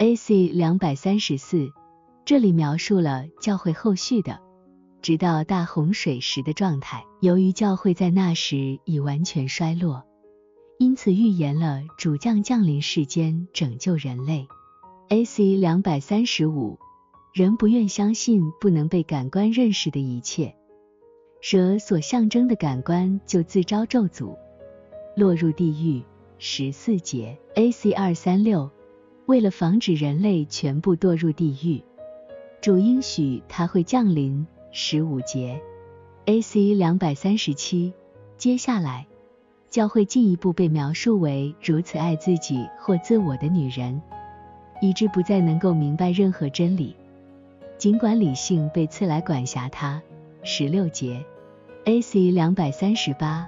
[0.00, 1.72] AC 两百三十四，
[2.24, 4.38] 这里描述了教会后续的，
[5.02, 7.04] 直到大洪水时的状态。
[7.20, 10.04] 由于教会在那时已完全衰落，
[10.78, 14.46] 因此预言了主将降临世间拯救人类。
[15.08, 16.78] AC 两百三十五，
[17.34, 20.54] 人不愿相信不能被感官认识的一切，
[21.40, 24.36] 蛇所象征的感官就自招咒诅，
[25.16, 26.04] 落入地狱。
[26.38, 28.70] 十四节 AC 二三六，
[29.28, 31.84] 为了防止人类全部堕入地狱，
[32.62, 34.46] 主应许他会降临。
[34.70, 35.60] 十五节
[36.24, 37.92] AC 两百三十七，
[38.38, 39.06] 接下来
[39.68, 44.00] 教会进一步被描述为如此爱自己或自我的女人，
[44.80, 46.96] 以致不再能够明白任何真理，
[47.76, 50.00] 尽管理性被赐来管辖她。
[50.42, 51.22] 十六节
[51.84, 53.46] AC 两百三十八，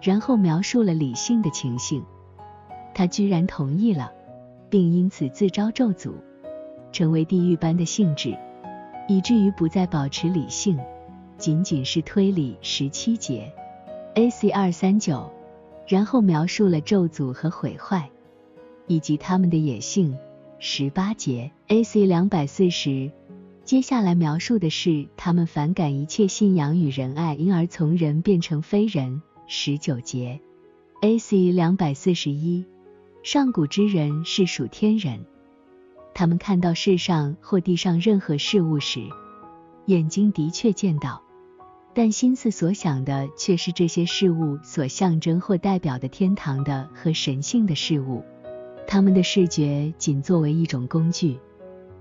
[0.00, 2.02] 然后描述了理性的情形。
[2.94, 4.12] 他居然同意了，
[4.70, 6.12] 并因此自招咒诅，
[6.92, 8.36] 成为地狱般的性质，
[9.08, 10.78] 以至于不再保持理性，
[11.36, 12.56] 仅仅是推理。
[12.60, 13.52] 十七节
[14.14, 15.30] ，AC 二三九，
[15.86, 18.10] 然后描述了咒诅和毁坏，
[18.86, 20.16] 以及他们的野性。
[20.58, 23.12] 十八节，AC 两百四十，
[23.64, 29.22] 接下来描述的是他们反感一切信仰与仁爱，因而从人变成非人。
[29.46, 30.40] 十九节
[31.00, 32.64] ，AC 两百四十一。
[33.30, 35.26] 上古之人是属天人，
[36.14, 39.02] 他们看到世上或地上任何事物时，
[39.84, 41.20] 眼睛的确见到，
[41.92, 48.24] 但心思所想的却是这些事物所象征或代表的天堂的和神性的事物。
[48.86, 51.38] 他们的视觉仅作为一种工具，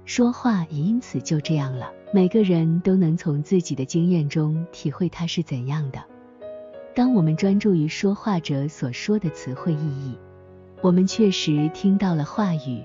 [0.05, 1.91] 说话也因此就这样了。
[2.13, 6.01] 每个人都能从自己的经验中体会它是怎样的。
[6.95, 10.17] 当我们专注于说话者所说的词汇意义。
[10.81, 12.83] 我们确实听到了话语，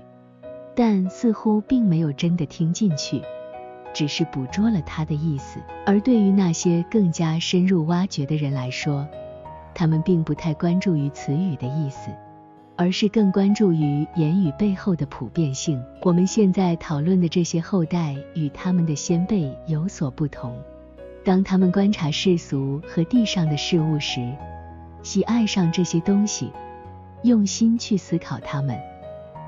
[0.75, 3.21] 但似乎并没有真的听进去，
[3.93, 5.59] 只是捕捉了他的意思。
[5.85, 9.07] 而对于那些更加深入挖掘的人来说，
[9.75, 12.09] 他们并不太关注于词语的意思，
[12.75, 15.79] 而是更关注于言语背后的普遍性。
[16.01, 20.57] 我们现在讨论的这些后代与他们的先辈有所不同。
[21.23, 24.27] 当他们观察世俗和地上的事物时，
[25.03, 26.51] 喜爱上这些东西。
[27.23, 28.77] 用心去思考他们，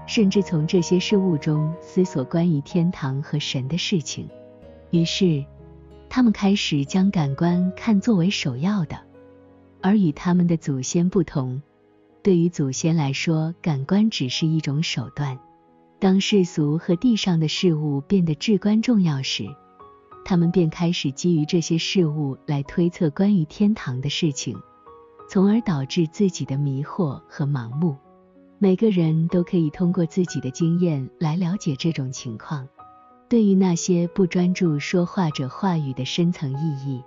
[0.08, 4.30] 甚至从这些事物中思索关于天堂和神的事情。
[4.92, 5.44] 于是，
[6.10, 8.98] 他们开始将感官看作为首要的。
[9.82, 11.62] 而与他们的祖先不同，
[12.24, 15.38] 对于祖先来说，感官只是一种手段。
[16.00, 19.46] 当世俗和地上的事物变得至关重要时，
[20.24, 24.58] 他们便开始基于这些事物来推测关于天堂的事情。
[25.28, 27.96] 从而导致自己的迷惑和盲目。
[28.58, 32.68] 每个人都可以通过自己的经验来了解这种情况。
[33.28, 37.04] 对于那些不专注说话者话语的深层意义，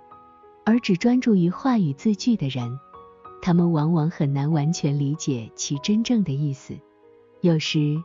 [0.65, 2.77] 而只专注于话语字句的人，
[3.41, 6.77] 他们往往很难完全理解其真正的意思。
[7.41, 8.03] 有时，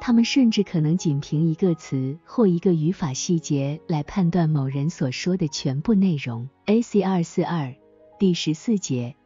[0.00, 6.48] 他们甚至可能仅凭一个词或一个语法细节来判断某人所说的全部内容。
[6.66, 7.74] AC 二四二
[8.18, 9.16] 第十四节。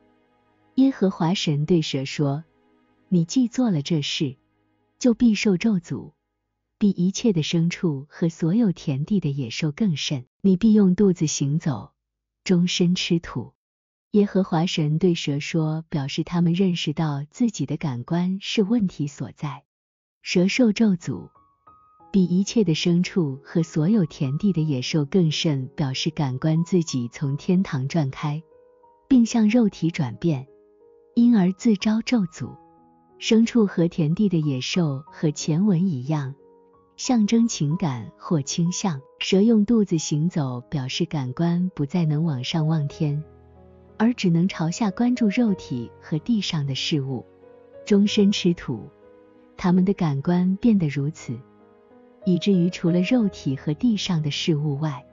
[0.76, 2.44] 耶和华神对蛇说
[3.10, 4.36] ：“你既做了这事，
[4.98, 6.12] 就必受咒诅，
[6.78, 10.24] 比一切的牲畜和所有田地的野兽更甚。
[10.40, 11.92] 你必用肚子行走，
[12.42, 13.52] 终身吃土。”
[14.12, 19.64] 耶和华神对蛇说，表示他们认识到自己的感官是问题所在。
[20.22, 21.30] 蛇受咒诅，
[22.10, 28.42] 比一切的牲畜和所有田地的野兽更甚，表示感官自己从天堂转开，
[29.08, 30.46] 并向肉体转变。
[31.14, 32.56] 因而自招咒诅。
[33.18, 36.34] 牲畜和田地的野兽和前文一样，
[36.96, 39.00] 象征情感或倾向。
[39.18, 43.22] 蛇用肚子行走，表示感官不再能往上望天，
[43.96, 47.24] 而只能朝下关注肉体和地上的事物，
[47.84, 48.88] 终身吃土。
[49.56, 51.38] 他们的感官变得如此，
[52.24, 55.04] 以至于除了肉体和地上的事物外，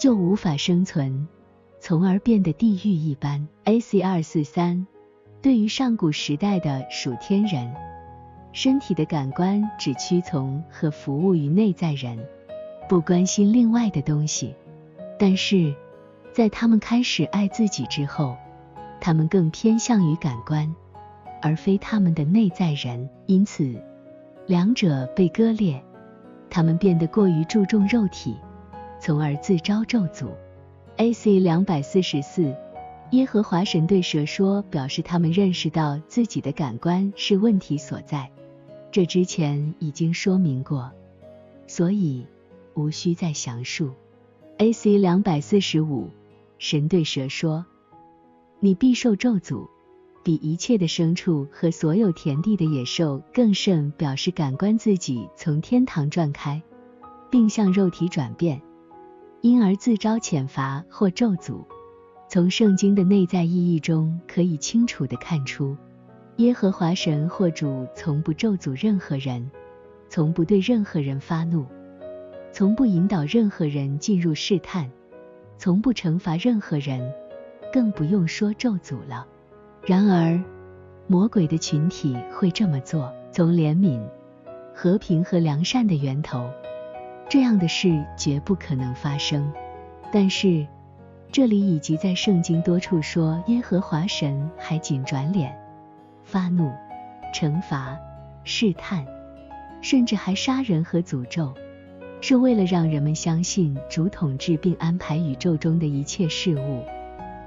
[0.00, 1.28] 就无法生存，
[1.78, 3.46] 从而变得地狱一般。
[3.62, 4.88] AC 二四三。
[5.44, 7.70] 对于上古时代的属天人，
[8.52, 12.18] 身体的感官只屈从和服务于内在人，
[12.88, 14.54] 不关心另外的东西。
[15.18, 15.74] 但是，
[16.32, 18.38] 在他们开始爱自己之后，
[19.02, 20.74] 他们更偏向于感官，
[21.42, 23.06] 而非他们的内在人。
[23.26, 23.78] 因此，
[24.46, 25.78] 两者被割裂，
[26.48, 28.34] 他们变得过于注重肉体，
[28.98, 30.28] 从而自招咒诅。
[30.96, 32.56] AC 两百四十四。
[33.14, 38.28] 耶和华神对蛇说，表示他们认识到自己的感官是问题所在。
[38.90, 40.90] 这之前已经说明过，
[41.68, 42.26] 所以
[42.74, 43.92] 无需再详述。
[44.58, 44.98] A.C.
[44.98, 46.10] 两百四十五，
[46.58, 47.64] 神对蛇说
[48.58, 49.68] ：“你必受咒诅。”
[50.24, 56.60] 比一切的牲畜和所有田地的野兽更甚，表示感官自己从天堂转开，
[57.30, 58.60] 并向肉体转变，
[59.40, 61.64] 因而自招谴罚或咒诅。
[62.34, 65.76] 从圣经的内在意义中，可以清楚地看出，
[66.38, 69.48] 耶和华神或主从不咒诅任何人，
[70.08, 71.64] 从不对任何人发怒，
[72.50, 74.90] 从不引导任何人进入试探，
[75.58, 77.08] 从不惩罚任何人，
[77.72, 79.24] 更不用说咒诅了。
[79.86, 80.42] 然而，
[81.06, 84.02] 魔鬼的群体会这么做，从怜悯、
[84.74, 86.50] 和平和良善的源头，
[87.28, 89.52] 这样的事绝不可能发生。
[90.12, 90.66] 但是，
[91.34, 95.52] 这里以及在圣经多处说，耶和华神还仅转脸、
[96.22, 96.70] 发怒、
[97.34, 97.98] 惩罚、
[98.44, 99.04] 试探，
[99.82, 101.52] 甚至还杀人和诅咒，
[102.20, 106.84] 是为了让人们相信主统治并安排宇宙中的一切事物，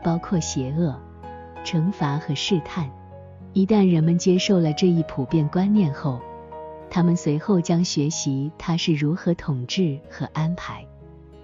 [0.04, 0.94] 包括邪恶。
[1.63, 2.92] 惩罚和试探，
[3.54, 6.19] 一旦人们接受了这一普遍观念后，
[6.89, 10.86] 他们随后将学习他是如何统治和安排，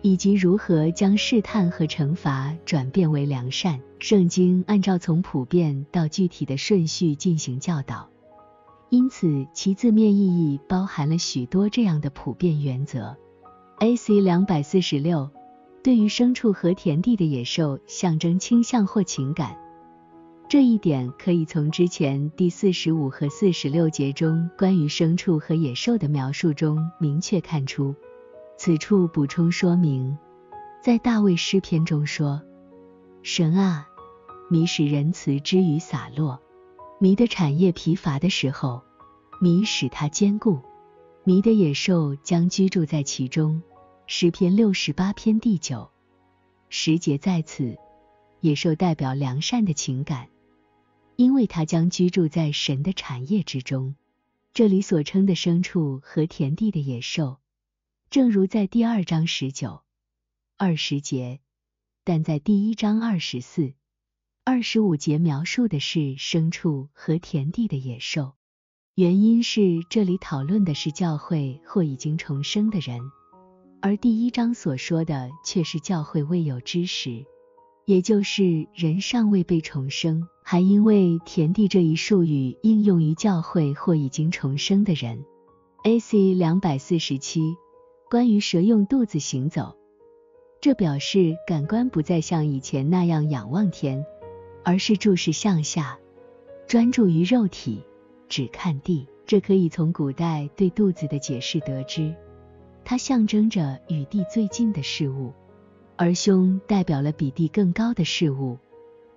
[0.03, 3.79] 以及如何将试探和惩罚转变为良善。
[3.99, 8.09] 圣经按照从普遍到具体的顺序进行教导，
[8.89, 13.15] 因此其字面意义包含了许多这样的普遍原则。
[13.79, 14.19] A.C.
[14.19, 15.29] 两百四十六，
[15.81, 19.57] 对于牲畜和田地的野兽，象征倾向或情感。
[20.49, 27.95] 这一点可以从之前第四十五和四十六节中关于牲畜和野兽的描述中明确看出。
[28.65, 30.17] 此处补充说明，
[30.81, 32.41] 在大卫诗篇中说
[33.21, 33.89] ：“神啊，
[34.49, 36.41] 米使仁慈之雨洒落，
[36.97, 38.81] 米的产业疲乏的时候，
[39.41, 40.61] 米使它坚固，
[41.25, 43.61] 米的野兽将居住在其中。”
[44.07, 45.89] 诗篇六十八篇第九
[46.69, 47.77] 十节在此，
[48.39, 50.29] 野兽代表良善的情感。
[51.17, 53.95] 因为它将居住在神的产业之中。
[54.53, 57.39] 这里所称的牲畜和田地的野兽，
[58.13, 59.81] 正如在第二章十九、
[60.55, 61.39] 二十节，
[62.03, 63.73] 但在第一章二十四、
[64.45, 68.33] 二十五节描述的是牲畜和田地的野兽。
[68.93, 73.01] 原因是这里讨论的是教会或已经重生的人，
[73.81, 77.25] 而第一章所说的却是教会未有之时。
[77.87, 85.25] 也就是人尚未被重生，还因为田地这一术语应用于教会或已经重生的人。
[85.83, 86.35] A.C.
[86.35, 87.55] 两百四十七，
[88.13, 89.75] 关于蛇用肚子行走，
[90.61, 94.05] 这表示感官不再像以前那样仰望天，
[94.63, 95.97] 而是注视向下，
[96.67, 97.83] 专注于肉体，
[98.29, 99.07] 只看地。
[99.25, 102.13] 这可以从古代对肚子的解释得知，
[102.85, 105.33] 它象征着与地最近的事物。
[105.95, 108.59] 而胸代表了比地更高的事物，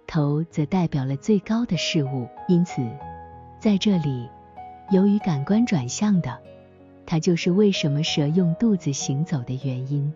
[0.07, 2.27] 头则代表了最高的事物。
[2.49, 2.81] 因此，
[3.61, 4.27] 在这里，
[4.91, 6.41] 由于感官转向的，
[7.07, 10.13] 它就是为什么蛇用肚子行走的原因。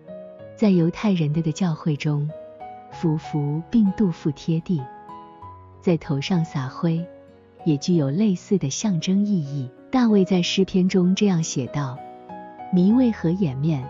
[0.57, 2.29] 在犹太人的的教会中，
[2.91, 4.83] 俯伏并肚腹贴地，
[5.81, 7.07] 在头上撒灰，
[7.65, 9.71] 也具有类似的象征意义。
[9.91, 11.97] 大卫在诗篇中这样写道
[12.75, 13.89] ：“迷为何掩面？”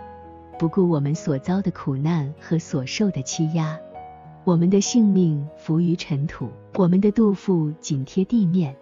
[0.59, 3.79] 不顾我们所遭的苦难和所受的欺压，
[4.45, 8.77] 我们的性命浮于尘土，我们的肚腹紧贴地面。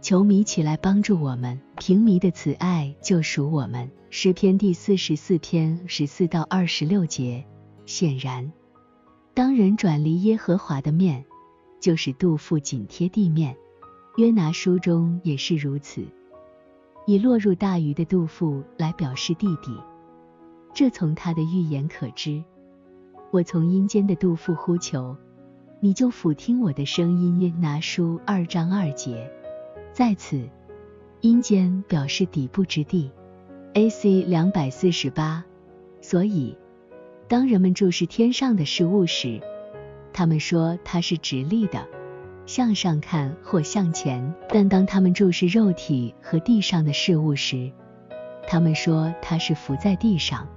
[0.00, 3.90] 球迷起来帮助我们，平迷的慈爱救赎我们。
[4.08, 7.44] 诗篇第四十四篇十四到二十六节。
[7.84, 8.50] 显然，
[9.34, 11.22] 当人转离耶和华的面，
[11.80, 13.54] 就是肚腹紧贴地面。
[14.16, 16.02] 约拿书中也是如此，
[17.06, 19.78] 以落入大鱼的肚腹来表示地底。
[20.72, 22.42] 这从他的预言可知。
[23.30, 25.14] 我从阴间的肚腹呼求，
[25.78, 27.38] 你就俯听我的声音。
[27.38, 29.30] 约拿书二章二节，
[30.00, 30.48] 在此，
[31.20, 33.10] 阴间表示底部之地。
[33.74, 34.22] A.C.
[34.22, 35.44] 两百四十八。
[36.00, 36.56] 所以，
[37.28, 39.42] 当人们注视天上的事物时，
[40.10, 41.86] 他们说它是直立的，
[42.46, 47.70] 向上看或向前；但当他们注视肉体和地上的事物时，
[48.48, 50.48] 他们说它是伏在地上。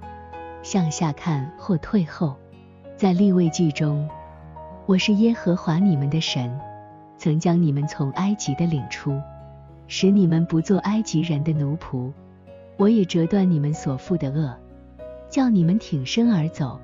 [0.62, 2.34] 向下看或退后，
[2.96, 4.08] 在立位记中，
[4.86, 6.58] 我是耶和华你们的神，
[7.18, 9.20] 曾将你们从埃及的领出，
[9.86, 12.12] 使你们不做埃及人的奴仆。
[12.76, 14.56] 我也折断你们所负的恶，
[15.28, 16.80] 叫你们挺身而走。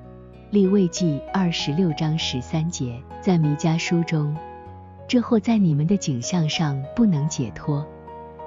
[0.49, 4.35] 立位记二十六章十三节，在弥迦书中，
[5.07, 7.85] 这或在你们的景象上不能解脱，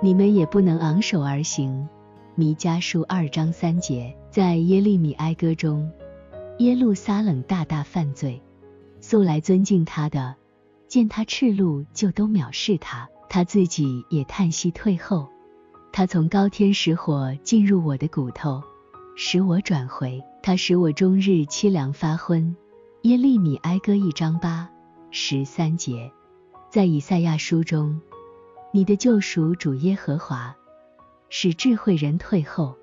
[0.00, 1.88] 你们也不能昂首而行。
[2.34, 5.90] 弥迦书二章三节，在耶利米哀歌中，
[6.58, 8.42] 耶路撒冷大大犯罪，
[9.00, 10.34] 素来尊敬他的，
[10.88, 15.28] 见他赤露就都藐视他，他自己也叹息退后。
[15.90, 18.62] 他从高天使火进入我的骨头，
[19.16, 20.22] 使我转回。
[20.40, 22.54] 他使我终日凄凉发昏。
[23.02, 24.70] 耶利米哀歌一章八
[25.10, 26.12] 十三节，
[26.70, 28.00] 在以赛亚书中。
[28.72, 30.54] 你的救赎主耶和华，
[31.28, 32.76] 使智慧人退后，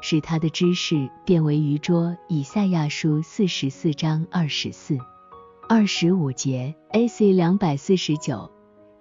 [0.00, 2.16] 使他的知识变为愚拙。
[2.28, 4.96] 以赛亚书四十四章二十四、
[5.68, 6.74] 二十五节。
[6.92, 7.34] A.C.
[7.34, 8.50] 两百四十九，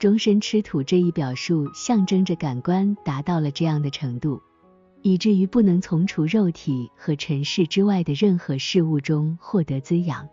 [0.03, 4.41] 终身吃土这一表述，象征着感官达到了这样的程度，
[5.01, 10.27] 以至于不能从除肉体和尘世之外的任何事物中获得滋养。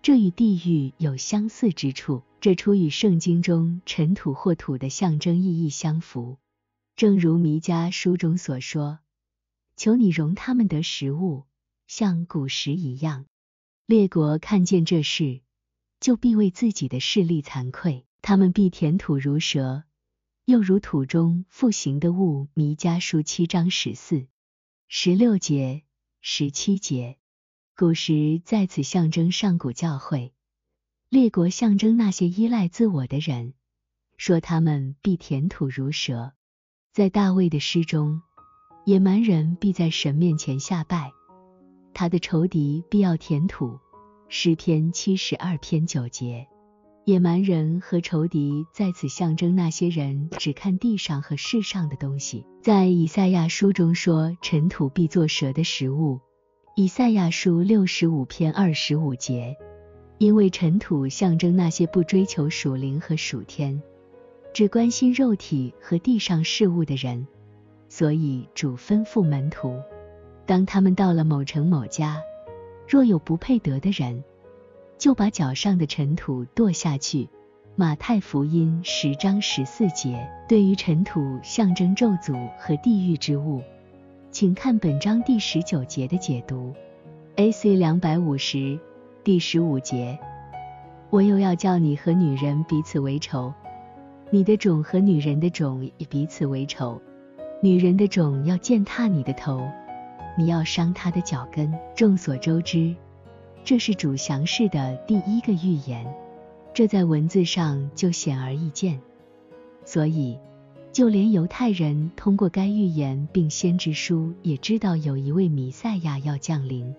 [0.00, 2.22] 这与地狱有相似之处。
[2.40, 6.38] 这出与圣经中尘土或土的象征意义相符，
[6.96, 9.00] 正如弥迦书中所说
[9.76, 11.44] ：“求你容他们得食物，
[11.86, 13.26] 像古时一样。”
[13.84, 15.42] 列国看见这事，
[16.00, 19.84] 就必为自己的势力惭愧，他们必填土如蛇，
[20.46, 22.48] 又如土中复行的物。
[22.54, 24.26] 弥迦书七章十四、
[24.88, 25.84] 十六节、
[26.20, 27.18] 十七节，
[27.76, 30.32] 古时在此象征上古教会。
[31.08, 33.54] 列国象征那些依赖自我的人，
[34.16, 36.32] 说他们必填土如蛇。
[36.92, 38.22] 在大卫的诗中，
[38.84, 41.12] 野蛮人必在神面前下拜，
[41.94, 43.78] 他的仇敌必要填土。
[44.28, 46.48] 诗篇七十二篇九节，
[47.06, 52.44] 野蛮人和仇敌在此象征那些人只看地上和世上的东西。
[52.60, 56.18] 在以赛亚书中说，尘土必作蛇的食物。
[56.74, 59.56] 以赛亚书六十五篇二十五节。
[60.18, 63.80] 因为尘土象征那些不追求属灵和属天，
[64.52, 67.28] 只关心肉体和地上事物的人，
[67.88, 69.78] 所以主吩咐门徒，
[70.44, 72.20] 当他们到了某城某家，
[72.88, 74.24] 若有不配得的人，
[74.98, 77.28] 就把脚上的尘土跺下去。
[77.74, 80.28] 马太福音十章十四节。
[80.48, 83.62] 对于尘土象征咒诅和地狱之物，
[84.30, 86.72] 请看本章第十九节的解读。
[87.36, 87.74] A.C.
[87.74, 88.78] 两百五十。
[89.22, 90.18] 第十五节，
[91.10, 93.52] 我又要叫你和女人彼此为仇，
[94.30, 97.02] 你的种和女人的种也彼此为仇，
[97.60, 99.68] 女人的种要践踏你的头，
[100.38, 101.74] 你要伤她的脚跟。
[101.96, 102.94] 众所周知，
[103.66, 106.06] 这是主降世的第一个预言，
[106.72, 109.00] 这在文字上就显而易见，
[109.84, 110.38] 所以
[110.92, 116.94] 就连犹太人通过该预言并先知书也知道有一位弥赛亚要降临。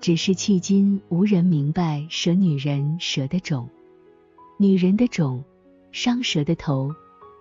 [0.00, 3.68] 只是迄今无人明白蛇女人蛇的种，
[4.56, 5.42] 女人的种
[5.90, 6.94] 伤蛇的头，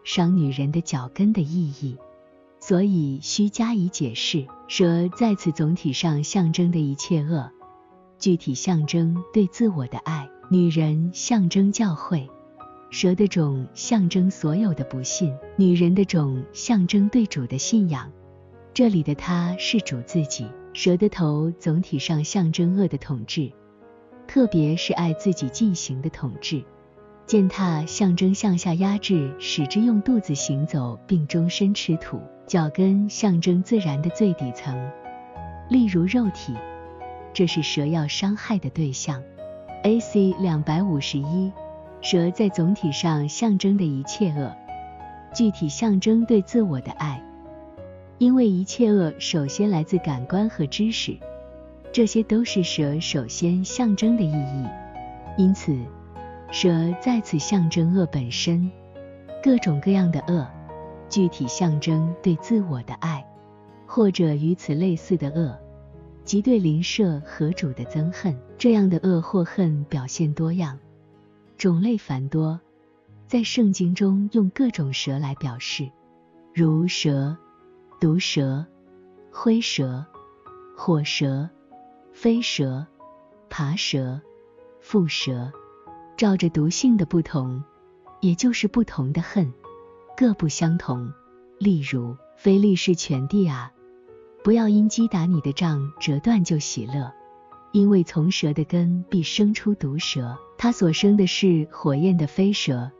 [0.03, 1.95] 伤女人的脚跟的意义，
[2.59, 4.47] 所以需加以解释。
[4.67, 7.51] 蛇在此总体上象征的一切恶，
[8.23, 12.25] 具体象征对自我的爱；女人象征教会，
[12.89, 18.09] 蛇的种象征所有的不信，女人的种象征对主的信仰。
[18.73, 20.47] 这里的他是主自己。
[20.71, 23.51] 蛇的头总体上象征恶的统治，
[24.25, 26.63] 特别是爱自己进行的统治。
[27.25, 32.21] 践踏象征向下压制，使之用肚子行走，并终身吃土。
[32.47, 34.73] 脚跟象征自然的最底层，
[35.69, 36.53] 例如肉体，
[37.33, 39.21] 这是蛇要伤害的对象。
[39.83, 40.33] A.C.
[40.39, 41.51] 两百五十一，
[42.01, 44.55] 蛇在总体上象征的一切恶，
[45.33, 47.21] 具体象征对自我的爱。
[48.19, 51.17] 因为一切恶首先来自感官和知识，
[51.91, 54.67] 这些都是蛇首先象征的意义。
[55.35, 55.77] 因此，
[56.51, 56.69] 蛇
[57.01, 58.71] 在此象征恶本身，
[59.43, 60.47] 各种各样的恶，
[61.09, 63.25] 具体象征对自我的爱，
[63.85, 65.59] 或者与此类似的恶，
[66.23, 68.37] 即对邻舍和主的憎恨。
[68.57, 70.79] 这样的恶或恨表现多样，
[71.57, 72.59] 种类繁多，
[73.27, 75.89] 在圣经中用各种蛇来表示，
[76.53, 77.37] 如蛇。
[77.99, 78.65] 毒蛇、
[79.31, 80.05] 灰蛇、
[80.75, 81.49] 火蛇、
[82.11, 82.85] 飞蛇、
[83.49, 84.19] 爬蛇、
[84.81, 85.49] 蝮蛇，
[86.17, 87.63] 照着毒性的不同，
[88.19, 89.53] 也就是不同的恨，
[90.17, 91.13] 各不相同。
[91.59, 93.71] 例如，非利士全地啊，
[94.43, 97.13] 不要因击打你的杖折断就喜乐，
[97.71, 102.91] 因为从蛇的根必生出毒蛇，它所生的是火焰的飞蛇。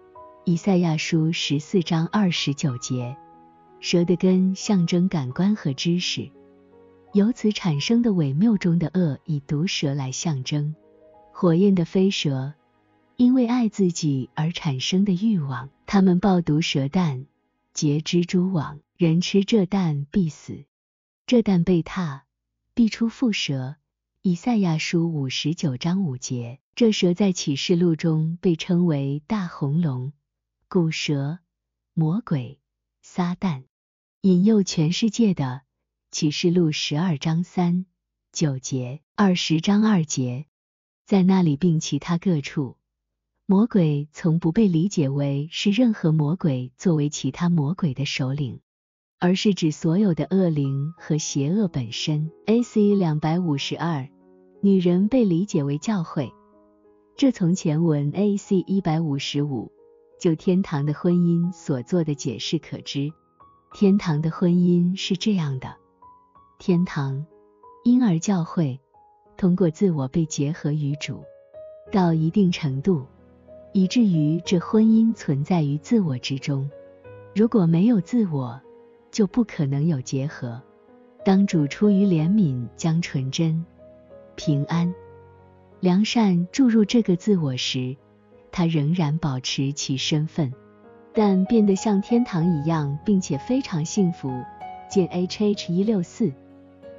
[0.46, 3.18] 以赛亚书十四章二十九节。
[3.82, 6.32] 蛇的根象征感官和知识，
[7.12, 10.74] 由此产生的伪谬中的恶，以毒蛇来象征。
[11.34, 12.54] 火焰的飞蛇，
[13.18, 17.26] 因为爱自己而产生的欲望，他们抱毒蛇蛋，
[17.74, 20.64] 结蜘蛛网，人吃这蛋必死。
[21.26, 22.26] 这蛋被踏，
[22.74, 23.78] 必出蝮蛇。
[24.22, 26.60] 以赛亚书五十九章五节。
[26.76, 30.12] 这蛇在启示录中被称为大红龙、
[30.68, 31.40] 古蛇、
[31.94, 32.60] 魔鬼、
[33.02, 33.64] 撒旦，
[34.22, 35.62] 引诱全世界的。
[36.12, 37.86] 启示录十二章三
[38.32, 40.48] 九节，二十章二节，
[41.06, 42.78] 在那里并其他各处。
[43.46, 48.62] 魔鬼从不被理解为是任何魔鬼作为其他魔鬼的首领，
[49.24, 52.30] 而是指所有的恶灵和邪恶本身。
[52.46, 52.94] A.C.
[52.94, 54.10] 两百五十二，
[54.60, 56.34] 女人被理解为教会，
[57.16, 58.58] 这从前文 A.C.
[58.68, 59.72] 一百五十五
[60.20, 63.14] 就天堂的婚姻所做的解释可知。
[63.74, 65.74] 天堂的婚姻是这样的：
[66.60, 67.26] 天堂，
[67.86, 68.78] 婴儿教会
[69.38, 71.24] 通过自我被结合于主，
[71.94, 73.06] 到一定程度。
[73.72, 76.70] 以至于这婚姻存在于自我之中。
[77.34, 78.62] 如果没有自我，
[79.14, 80.62] 就不可能有结合。
[81.24, 83.64] 当主出于怜悯将纯真、
[84.36, 84.94] 平安、
[85.80, 87.96] 良善注入这个自我时，
[88.52, 90.52] 他仍然保持其身份，
[91.14, 94.30] 但变得像天堂一样，并且非常幸福。
[94.90, 96.34] 见 H H 一六四，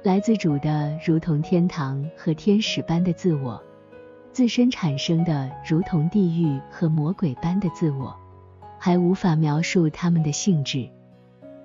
[0.01, 3.61] 来自主的如同天堂和天使般的自我。
[4.31, 8.15] 自身产生的如同地狱和魔鬼般的自我，
[8.79, 10.89] 还无法描述他们的性质。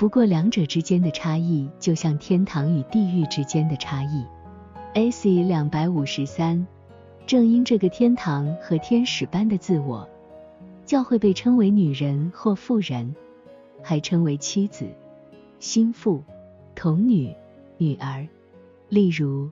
[0.01, 4.25] 不过两者之间的差异，就像天堂与地狱之间的差异。
[4.95, 5.43] A.C.
[5.43, 6.67] 两百五十三，
[7.27, 10.09] 正因这个天堂和天使般的自我，
[10.87, 13.15] 教会被称为女人或妇人，
[13.83, 14.89] 还称为妻子、
[15.59, 16.25] 心腹、
[16.75, 17.37] 童女、
[17.77, 18.27] 女儿。
[18.89, 19.51] 例如，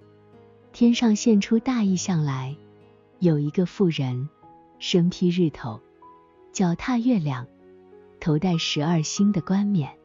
[0.72, 2.56] 天上现出大异象来。
[3.18, 4.30] 有一个妇人，
[4.78, 5.78] 身披日头，
[6.52, 7.46] 脚踏月亮，
[8.18, 9.97] 头戴十二星的冠冕。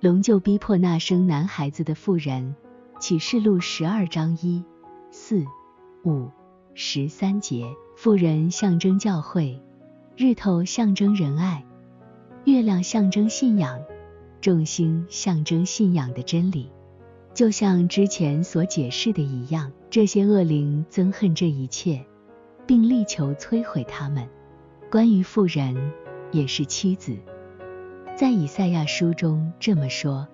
[0.00, 2.54] 龙就逼迫那生男孩子的妇人。
[2.98, 4.62] 启示录十二章一、
[5.10, 5.44] 四、
[6.04, 6.28] 五、
[6.74, 7.66] 十三节。
[7.96, 9.62] 妇人象征教会，
[10.16, 11.64] 日头象征仁爱，
[12.44, 13.78] 月亮象征信仰，
[14.40, 16.70] 众星象征信仰的真理。
[17.32, 22.04] 就像之前所解释的一样，这些恶灵憎恨这一切。
[22.66, 24.28] 并力求摧毁他们。
[24.88, 25.92] 关于妇人，
[26.30, 27.16] 也是妻子，
[28.20, 30.28] 在以赛亚书中这么说：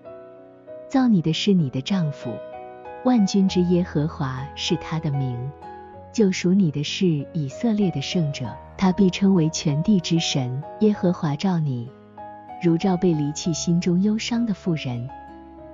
[0.88, 2.32] 造你的是你的丈夫，
[3.04, 5.38] 万军之耶和华是他的名，
[6.12, 10.60] 救赎你的是以色列的圣者，他必称为全地之神。
[10.80, 11.88] 耶和华召你，
[12.60, 15.08] 如召被离弃、心中忧伤的妇人，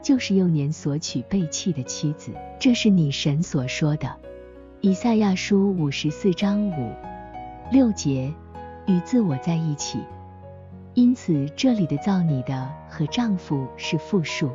[0.03, 2.33] 就是幼年所娶被弃的妻子。
[2.59, 4.15] 这是你神所说的。
[4.83, 6.93] 以赛亚书五十四章五
[7.71, 8.31] 六节
[8.85, 9.99] 与自我在一起，
[10.95, 14.51] 因此这里的造你的和丈夫是复数。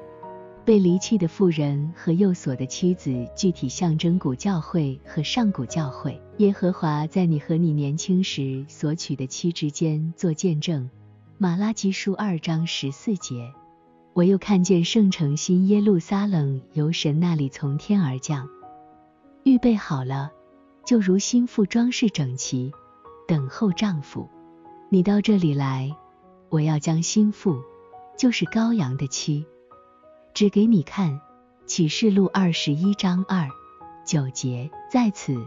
[0.63, 6.21] 被离弃的妇人和幼所的妻子，具体象征古教会和上古教会。
[6.39, 10.89] 耶和华在你和你年轻时所娶的妻之间做见证。
[11.37, 13.53] 马拉基书二章十四节，
[14.13, 18.49] 我又看见圣城新耶路撒冷由神那里从天而降。
[19.43, 20.31] 预备好了，
[20.85, 22.73] 就如心腹装饰整齐，
[23.25, 24.27] 等候丈夫。
[24.89, 25.95] 你到这里来，
[26.49, 27.61] 我要将心腹，
[28.17, 29.45] 就是羔羊的妻，
[30.33, 31.19] 指给你看。
[31.65, 33.49] 启示录二十一章二
[34.05, 35.45] 九节，在此，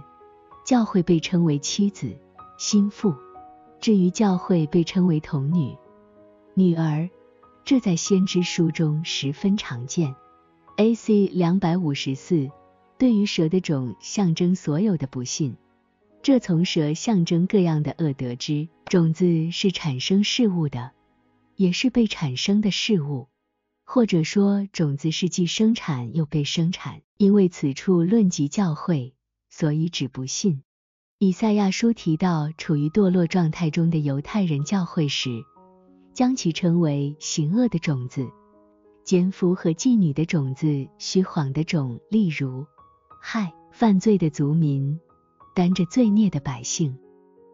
[0.66, 2.14] 教会被称为妻子、
[2.58, 3.14] 心腹。
[3.80, 5.74] 至于教会被称为童女、
[6.52, 7.08] 女儿，
[7.64, 10.14] 这在先知书中十分常见。
[10.76, 11.28] A.C.
[11.28, 12.50] 两百五十四。
[12.98, 15.56] 对于蛇的种象征所有的不幸，
[16.22, 20.92] 这从蛇象征各样的恶得知，种子是产生事物的，
[21.56, 23.28] 也是被产生的事物，
[23.84, 27.00] 或者说种子是既生产又被生产。
[27.16, 29.14] 因为此处论及教会，
[29.48, 30.62] 所以指不信。
[31.18, 35.42] 以赛亚书提到处于堕落状态中的犹太人教会时，
[36.14, 38.26] 将其称为行恶的种子、
[39.04, 42.66] 奸夫和妓女的种子、虚谎的种，例如。
[43.22, 44.98] 害犯罪的族民，
[45.54, 46.96] 担着罪孽的百姓，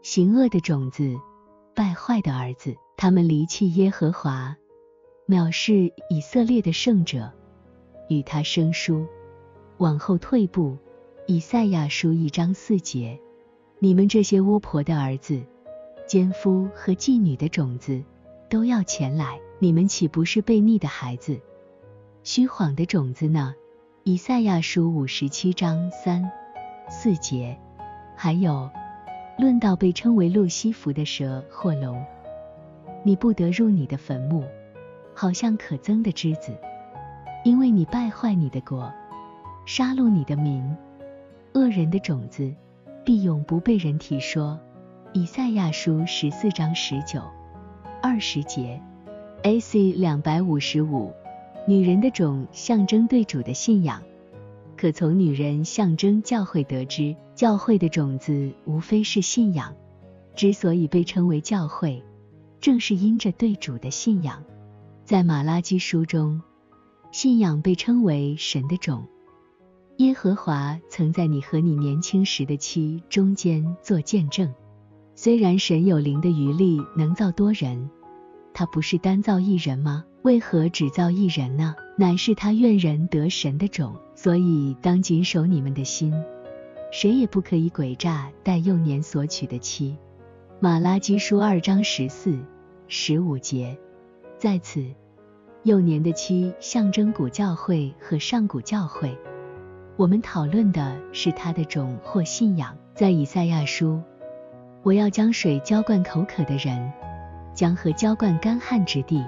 [0.03, 1.17] 行恶的种子，
[1.75, 4.57] 败坏的儿子，他们离弃耶和华，
[5.27, 7.33] 藐视以色列的圣者，
[8.09, 9.07] 与他生疏，
[9.79, 10.77] 往后退步。
[11.29, 13.21] 以赛亚书一章四节，
[13.81, 15.43] 你们这些巫婆的儿子，
[16.07, 18.05] 奸夫和妓女的种子，
[18.49, 21.41] 都要前来，你们岂不是悖逆的孩子，
[22.23, 23.57] 虚谎的种子呢？
[24.05, 26.31] 以赛亚书五十七章三
[26.89, 27.59] 四节，
[28.16, 28.68] 还有
[29.38, 32.02] 论到被称为路西弗的蛇或龙，
[33.05, 34.42] 你不得入你的坟墓，
[35.14, 36.57] 好像可憎的枝子，
[37.44, 38.90] 因为你败坏你的国，
[39.66, 40.76] 杀戮你的民，
[41.52, 42.52] 恶人的种子
[43.05, 44.59] 必永不被人提说。
[45.12, 47.22] 以赛亚书十四章十九、
[48.02, 48.81] 二十节。
[49.42, 49.92] A.C.
[49.92, 51.12] 两百五十五，
[51.68, 54.02] 女人的种象征对主的信仰，
[54.77, 59.75] 可从女人象征教会得知，教会的种子无非是信仰。
[60.35, 62.05] 之所以被称为教会，
[62.61, 64.45] 正是因着对主的信仰。
[65.05, 66.43] 在马拉基书中，
[67.11, 69.07] 信仰被称为神的种。
[69.97, 74.53] 耶和华曾在你和你年轻时的妻中间做见证。
[75.15, 77.89] 虽然神有灵的余力能造多人。
[78.53, 80.05] 他不是单造一人吗？
[80.23, 81.75] 为何只造一人呢？
[81.99, 86.13] 乃是他愿人得神的种，所以当谨守你们的心，
[86.93, 89.97] 谁也不可以诡诈待幼年所娶的妻。
[90.61, 92.39] 马拉基书二章十四、
[92.87, 93.79] 十五节。
[94.39, 94.85] 在此，
[95.63, 99.17] 幼年的妻象征古教会和上古教会。
[99.97, 102.77] 我们讨论的是他的种或信仰。
[102.95, 104.03] 在以赛亚书，
[104.83, 106.93] 我要将水浇灌口渴的人。
[107.55, 109.25] 将河浇灌干旱之地，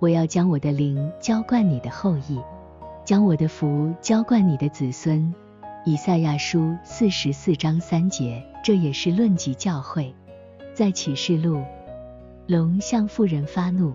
[0.00, 2.40] 我要将我的灵浇灌你的后裔，
[3.04, 5.34] 将我的福浇灌你的子孙。
[5.84, 10.14] 以赛亚书四十四章三节，这也是论及教会。
[10.72, 11.64] 在启示录，
[12.46, 13.92] 龙向妇人发怒，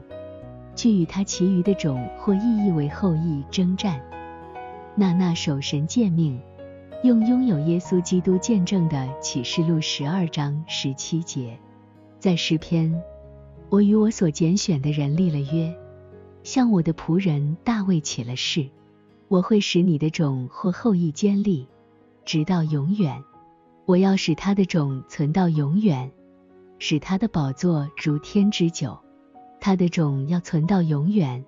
[0.75, 4.01] 去与他其余的种或意义为后裔征战。
[4.95, 6.37] 那那守神诫命，
[7.03, 11.57] 用拥有耶稣基督见证的启示录十二章十七节，
[12.19, 12.93] 在诗篇。
[13.69, 15.73] 我与我所拣选的人立了约，
[16.43, 18.69] 向我的仆人大卫起了誓，
[19.27, 21.67] 我会使你的种或后裔坚立，
[22.25, 23.23] 直到永远。
[23.85, 26.11] 我要使他的种存到永远，
[26.79, 28.99] 使他的宝座如天之久。
[29.59, 31.45] 他的种要存到永远，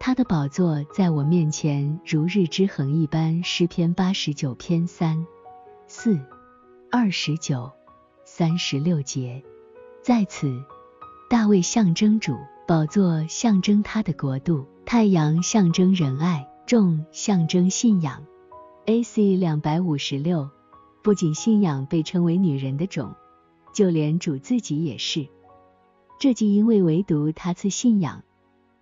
[0.00, 3.42] 他的宝座在我面前如日之恒一般。
[3.44, 5.26] 诗篇八十九篇三、
[5.86, 6.18] 四、
[6.90, 7.70] 二十九、
[8.24, 9.44] 三十六节，
[10.02, 10.64] 在此。
[11.28, 18.26] 大卫象征主宝座，象征他的国度；太阳象征仁爱，众象征信仰。
[18.86, 19.36] A.C.
[19.36, 20.50] 两百五十六，
[21.00, 23.14] 不仅信仰被称为女人的种，
[23.72, 25.28] 就连主自己也是。
[26.18, 28.24] 这既因为唯独他赐信仰，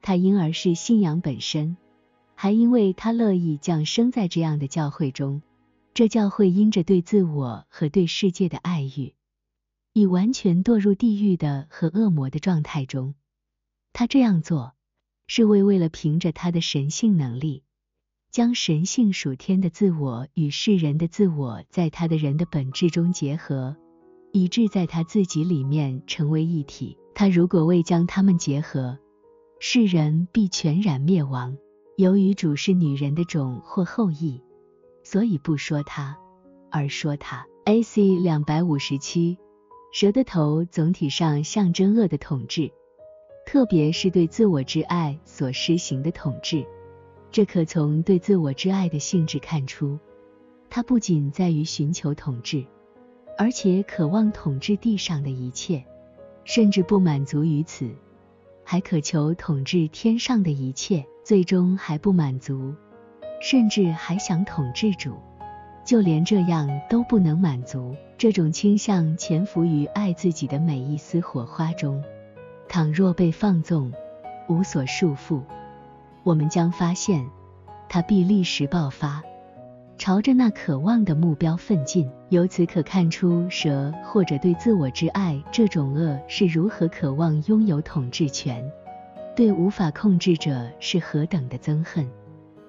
[0.00, 1.76] 他因而是信仰本身，
[2.34, 5.42] 还因为他乐意降生在这样的教会中。
[5.92, 9.12] 这教会因着对自我和对世界的爱欲。
[9.92, 13.14] 已完全堕入地狱的和恶魔的状态中，
[13.94, 14.74] 他这样做
[15.28, 17.62] 是为为了凭着他的神性能力，
[18.32, 23.76] 将神性属天的自我与世人的自我在他的人的本质中结合，
[24.32, 26.98] 以致在他自己里面成为一体。
[27.14, 28.98] 他如果未将他们结合，
[29.60, 31.56] 世人必全然灭亡。
[31.96, 34.42] 由于主是女人的种或后裔，
[35.04, 36.18] 所以不说他，
[36.68, 37.46] 而说他。
[37.64, 38.18] A.C.
[38.18, 39.38] 两百五十七。
[39.92, 42.72] 蛇的头总体上象征恶的统治，
[43.46, 46.64] 特别是对自我之爱所施行的统治。
[47.30, 49.98] 这可从对自我之爱的性质看出，
[50.70, 52.64] 它不仅在于寻求统治，
[53.36, 55.84] 而且渴望统治地上的一切，
[56.44, 57.90] 甚至不满足于此，
[58.62, 62.72] 还渴求统治天上的一切，最终还不满足，
[63.40, 65.14] 甚至还想统治主。
[65.84, 72.02] 就连这样都不能满足，这种倾向潜伏于爱自己的每一丝火花中。
[72.68, 73.92] 倘若被放纵，
[74.48, 75.42] 无所束缚，
[76.22, 77.24] 我们将发现，
[77.88, 79.22] 它必立时爆发，
[79.96, 82.10] 朝着那渴望的目标奋进。
[82.30, 88.68] 由此可看出，蛇或者对自我之爱这种恶是如何渴望拥有统治权，
[89.36, 92.08] 对无法控制者是何等的憎恨。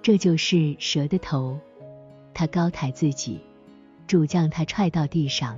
[0.03, 1.58] 这就是蛇的头。
[2.31, 3.41] 它高抬自己，
[4.05, 5.58] 主将它踹到地上，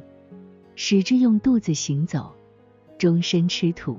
[0.76, 2.32] 使之用肚子行走，
[2.98, 3.98] 终身吃土。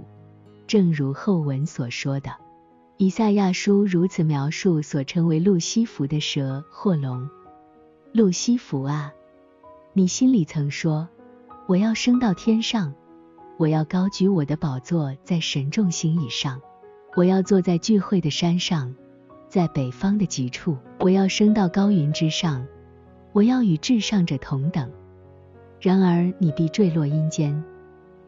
[0.69, 2.31] 正如后文所说的，
[2.99, 7.27] 以赛亚书如此描述所称为路西弗的蛇或龙。
[8.13, 9.11] 路西弗啊，
[9.95, 11.09] 你心里曾说，
[11.67, 12.93] 我要升到天上，
[13.57, 16.61] 我要高举我的宝座在神众星以上，
[17.17, 18.95] 我要坐在聚会的山上。
[19.49, 22.67] 在北方的极处，我要升到高云之上，
[23.33, 24.93] 我要与至上者同等。
[25.81, 27.65] 然而你必坠落阴间，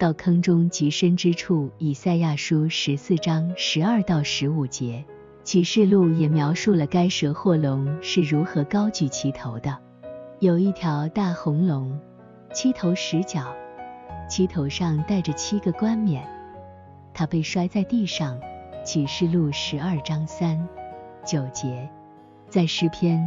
[0.01, 1.71] 到坑中极深之处。
[1.77, 5.05] 以赛亚书十四章十二到十五节，
[5.45, 9.77] 启示录也描述了该蛇或龙是如何高举其头的。
[10.39, 12.01] 有一条大红龙，
[12.55, 13.55] 七头十角，
[14.27, 16.27] 其头上戴着七个冠冕，
[17.13, 18.41] 它被摔在地上。
[18.83, 20.67] 启示录十二章三
[21.23, 21.87] 九节，
[22.49, 23.23] 在诗篇，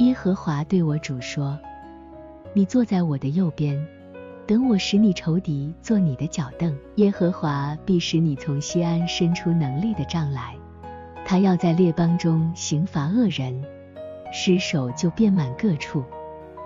[0.00, 1.56] 耶和华对我主说
[2.52, 3.86] ：“你坐在我的右边，
[4.46, 6.76] 等我使你仇敌做你的脚凳。
[6.96, 10.56] 耶和华必使你从西安伸出能力的杖来，
[11.24, 13.64] 他要在列邦中刑罚恶人，
[14.32, 16.04] 尸首就遍满各处。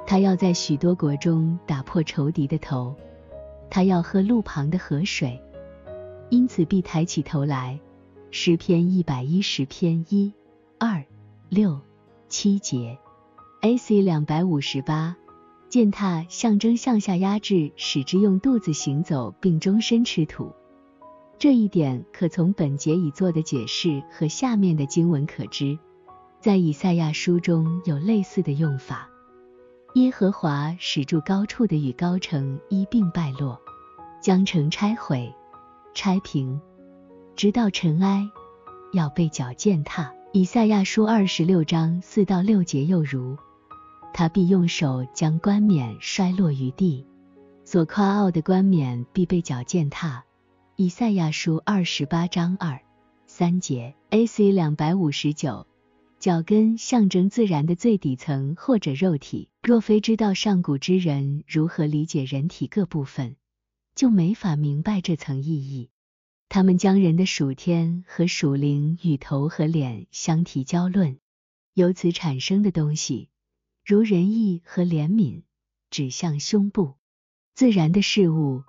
[0.07, 2.95] 他要在许多国中打破仇敌的头，
[3.71, 5.41] 他要喝路旁的河水。”
[6.31, 7.79] 因此必抬起头来。
[8.31, 10.31] 诗篇一百一十篇一、
[10.79, 11.03] 二、
[11.49, 11.81] 六、
[12.29, 12.99] 七节。
[13.63, 15.17] AC 两百五十八。
[15.69, 20.53] 践踏象征向下压制，使之用肚子行走，并终身吃土。
[21.39, 25.79] 这一点可从本节已做的解释和下面的经文可知。
[26.41, 29.09] 在以赛亚书中有类似的用法。
[29.95, 33.61] 耶和华使住高处的与高城一并败落，
[34.23, 35.35] 将城拆毁。
[35.95, 36.61] 拆平，
[37.35, 38.29] 直到尘埃，
[38.93, 40.13] 要被脚践踏。
[40.33, 43.37] 以赛亚书二十六章四到六节又如，
[44.13, 47.07] 他必用手将冠冕摔落于地，
[47.65, 50.25] 所夸傲的冠冕必被脚践踏。
[50.77, 52.81] 以赛亚书二十八章二
[53.27, 53.95] 三节。
[54.11, 55.67] AC 两百五十九，
[56.19, 59.51] 脚跟象征自然的最底层或者肉体。
[59.63, 63.37] 若非知道上古之人如何理解人体各部分。
[63.95, 65.91] 就没法明白这层意义。
[66.49, 71.19] 他们将人的属天和属灵与头和脸相提交论，
[71.75, 73.29] 由此产生的东西，
[73.89, 75.45] 如仁义和怜悯，
[75.89, 76.97] 指向胸部；
[77.55, 78.63] 自然的事物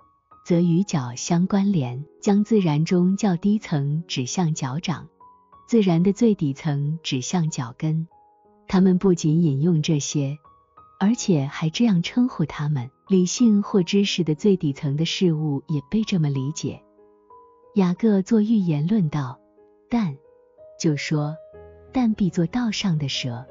[0.46, 5.10] 则与脚相关联，将自然中较低层指向脚掌，
[5.68, 8.08] 自然的最底层指向脚跟。
[8.66, 10.38] 他们不仅引用这些。
[10.98, 16.82] 而且还这样称呼他们：理性或知识的最底层的事物也被这么理解。
[17.74, 19.38] 雅各做预言论道：
[19.90, 20.16] 但
[20.80, 21.36] 就说，
[21.92, 23.46] 但必做道上的蛇，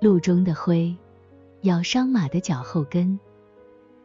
[0.00, 0.96] 路中的灰，
[1.60, 3.20] 咬伤马的脚后跟，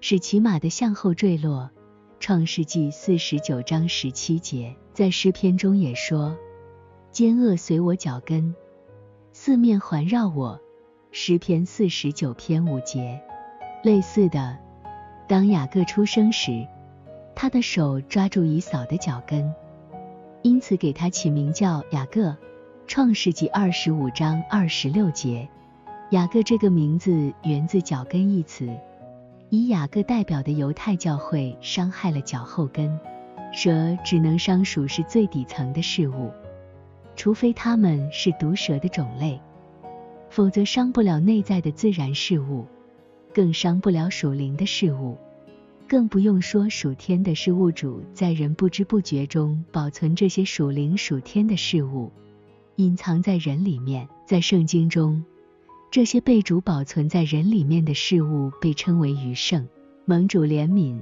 [0.01, 1.69] 使骑马的向后坠落。
[2.19, 6.35] 创世纪四十九章十七节，在诗篇中也说：
[7.13, 8.53] 奸恶随我脚跟，
[9.31, 10.59] 四面环绕我。
[11.13, 13.21] 诗篇四十九篇五节，
[13.81, 14.57] 类似的，
[15.29, 16.67] 当雅各出生时，
[17.37, 19.53] 他的手抓住以扫的脚跟，
[20.41, 22.35] 因此给他起名叫雅各。
[22.85, 25.47] 创世纪二十五章二十六节，
[26.11, 28.69] 雅各这个名字源自脚跟一词，
[29.49, 32.99] 以雅各代表的犹太教会伤害了脚后跟，
[33.51, 36.31] 蛇只能伤属是最底层的事物，
[37.15, 39.41] 除非它们是毒蛇的种类。
[40.29, 42.65] 否则伤不了内在的自然事物，
[43.33, 45.17] 更伤不了属灵的事物，
[45.87, 52.11] 更不用说属天的事物主在人不知不觉中保存这些属灵属天的事物，
[52.75, 54.07] 隐藏在人里面。
[54.25, 55.23] 在圣经中，
[55.95, 59.65] 这些被主保存在人里面的事物被称为余圣。
[60.03, 61.01] 盟主怜悯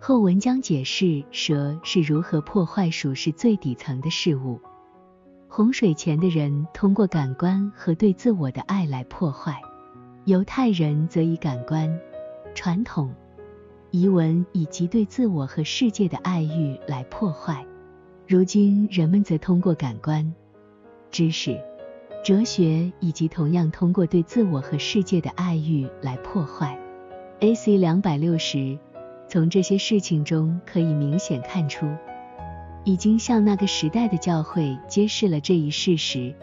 [0.00, 4.60] 后文将解释蛇是如何破坏属是最底层的事物。
[5.46, 9.62] 洪水前的人通过感官和对自我的爱来破坏，
[10.24, 11.96] 犹太人则以感官、
[12.52, 13.14] 传统、
[13.92, 17.64] 遗文以及对自我和世界的爱欲来破坏。
[18.26, 20.34] 如今人们则通过感官、
[21.12, 21.56] 知识、
[22.26, 26.76] 哲学以及同样通过对自我和世界的爱欲来破坏。
[27.38, 28.76] AC 两百六十，
[29.28, 31.86] 从这些事情中可以明显看出。
[32.82, 36.34] 已经向那个时代的教会揭示了这一事实：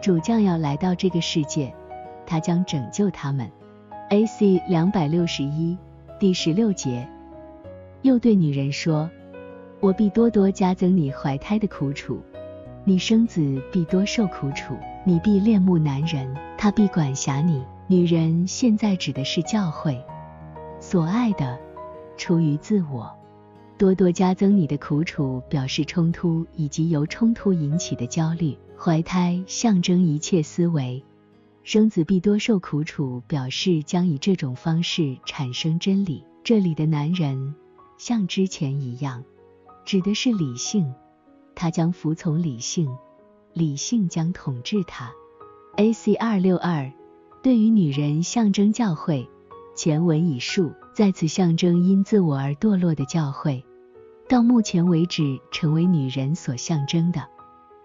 [0.00, 1.74] 主将要来到这个世界，
[2.24, 3.50] 他将拯救他们。
[4.10, 5.76] AC 两百六十一
[6.20, 7.08] 第十六节，
[8.02, 9.10] 又对女人说
[9.82, 12.20] ：“我必多多加增你怀胎的苦楚，
[12.84, 20.00] 你生子必多受苦楚，你必恋慕男人，他必管辖你。”女人现在指的是教会
[20.78, 21.58] 所爱的，
[22.16, 23.10] 出于自我。
[23.76, 28.56] 多多加增你的苦楚，表示冲突以及由冲突引起的焦虑。
[28.78, 31.02] 怀胎象征一切思维，
[31.64, 36.24] 生子必多受苦楚，表示将以这种方式产生真理。
[36.44, 37.54] 这里的男人
[37.98, 39.24] 像之前一样，
[39.84, 40.94] 指的是理性，
[41.56, 42.88] 他将服从理性，
[43.52, 45.12] 理性将统治他。
[45.76, 46.92] AC 二六二
[47.42, 49.28] 对于女人象征教会，
[49.74, 53.64] 前文已述，在此象征因自我而堕落的教会。
[54.28, 57.26] 到目前为止，成为女人所象征的，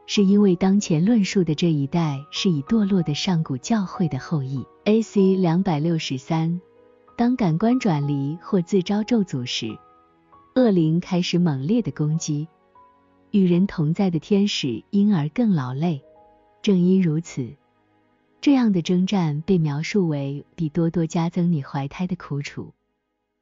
[0.06, 4.64] 是因为当前论述的这一代是以堕落的上古教会的后裔。
[4.84, 6.62] AC 两百六十三，
[7.16, 9.76] 当感官转离或自招咒诅时，
[10.56, 12.48] 恶灵开始猛烈的攻击。
[13.36, 16.02] 与人同在的天使因而更劳累。
[16.62, 17.58] 正因如此，
[18.40, 22.74] 这样的征战被描述为必多多加增你怀胎的苦楚，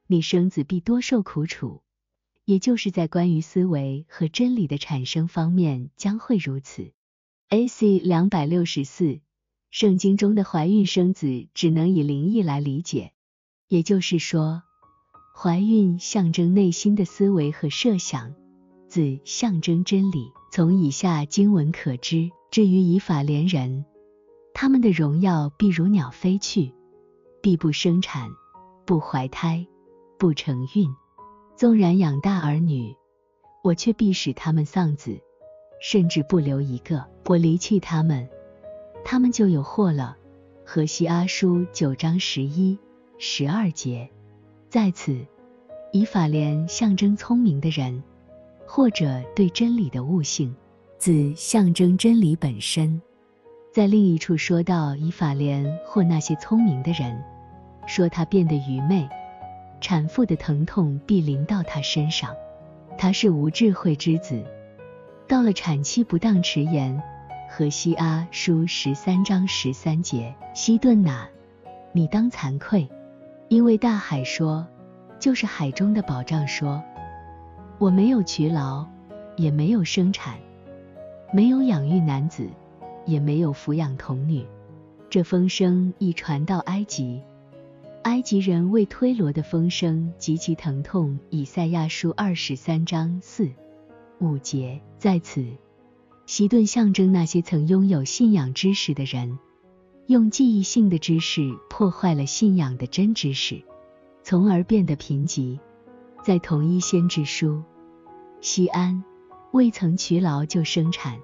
[0.07, 1.83] 你生子必多受苦楚，
[2.43, 6.91] 也就是在关于思维和真理的产生方面将会如此。
[7.49, 7.99] A.C.
[7.99, 9.19] 两百六十四，
[9.69, 13.11] 圣经中的怀孕生子只能以灵异来理解，
[13.67, 14.63] 也就是说，
[15.35, 18.33] 怀孕象征内心的思维和设想，
[18.93, 20.31] 子象征真理。
[20.51, 23.85] 从以下经文可知，至于以法连人，
[24.53, 26.71] 他们的荣耀必如鸟飞去，
[27.41, 28.29] 必不生产，
[28.85, 29.65] 不怀胎，
[30.19, 30.93] 不成孕。
[31.55, 32.95] 纵然养大儿女，
[33.63, 35.19] 我却必使他们丧子。
[35.81, 38.29] 甚至不留一个，我离弃他们，
[39.03, 40.15] 他们就有祸了。
[40.63, 42.77] 河西阿书九章十一、
[43.17, 44.11] 十二节，
[44.69, 45.25] 在此，
[45.91, 48.03] 以法莲象征聪明的人，
[48.75, 50.51] 或者对真理的悟性；
[50.97, 52.99] 子象征真理本身。
[53.71, 57.23] 在另一处说到以法莲或那些聪明的人，
[57.85, 59.07] 说他变得愚昧，
[59.79, 62.35] 产妇的疼痛必临到他身上，
[62.97, 64.43] 他是无智慧之子。
[65.27, 66.99] 到了产期不当迟延，
[67.51, 71.29] 何西阿书十三章十三节，西顿哪，
[71.91, 72.89] 你当惭愧，
[73.49, 74.65] 因为大海说，
[75.19, 76.83] 就是海中的宝藏说，
[77.79, 78.87] 我没有劬劳，
[79.35, 80.37] 也没有生产，
[81.33, 82.47] 没有养育男子，
[83.05, 84.45] 也没有抚养童女。
[85.09, 87.21] 这风声一传到埃及，
[88.03, 91.19] 埃及人为推罗的风声极其疼痛。
[91.29, 93.49] 以赛亚书二十三章四。
[94.19, 95.45] 五节在此，
[96.25, 99.37] 希顿象征那些曾拥有信仰知识的人，
[100.07, 103.61] 用记忆性的知识破坏了信仰的真知识，
[104.23, 105.59] 从而变得贫瘠。
[106.23, 107.61] 在同一先知书，
[108.39, 109.03] 西安
[109.51, 111.19] 未曾劬劳就生产，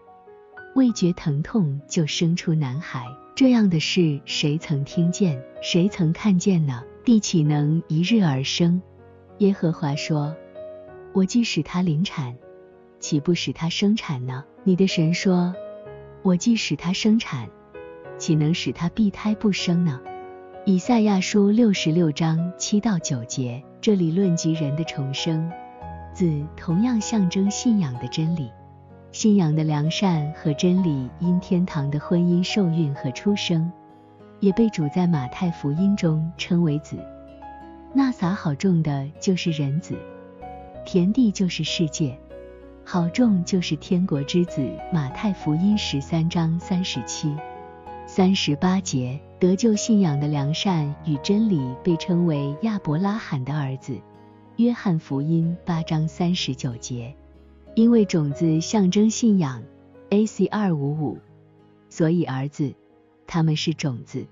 [0.75, 5.41] 未觉疼痛就生出男孩，这样的事谁曾听见？
[5.61, 6.83] 谁曾看见呢？
[7.05, 8.81] 地岂能一日而生？
[9.37, 10.35] 耶和华说
[11.15, 12.35] ：“我既使他临产。”
[12.99, 14.43] 岂不使他生产呢？
[14.65, 15.55] 你的神说
[16.23, 17.49] ：“我既使他生产，
[18.17, 20.01] 岂能使他闭胎不生呢？”
[20.67, 25.49] 以赛亚书六十六章七到九节，这里论及人的重生。
[26.13, 28.51] 子同样象征信仰的真理，
[29.11, 33.71] 信仰的良善和真理因天堂的婚姻受孕和出生，
[34.39, 36.97] 也被主在马太福音中称为子。
[37.93, 39.95] 那撒好种的就是人子，
[40.85, 42.19] 田地就是世界。
[42.83, 44.67] 好种就是天国之子。
[44.91, 47.33] 马太福音十三章三十七、
[48.11, 54.01] 三十八节，得救信仰的良善与真理被称为亚伯拉罕的儿子。
[54.55, 57.15] 约翰福音八章三十九节，
[57.75, 59.61] 因为种子象征信仰
[60.09, 61.19] ，AC 二五五，
[61.87, 62.73] 所以儿子，
[63.27, 64.25] 他们是种子，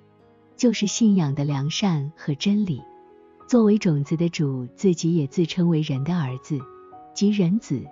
[0.56, 2.82] 就是信仰的良善和真理。
[3.48, 6.60] 作为种子的主自己也自称为人的儿子，
[7.14, 7.86] 即人子。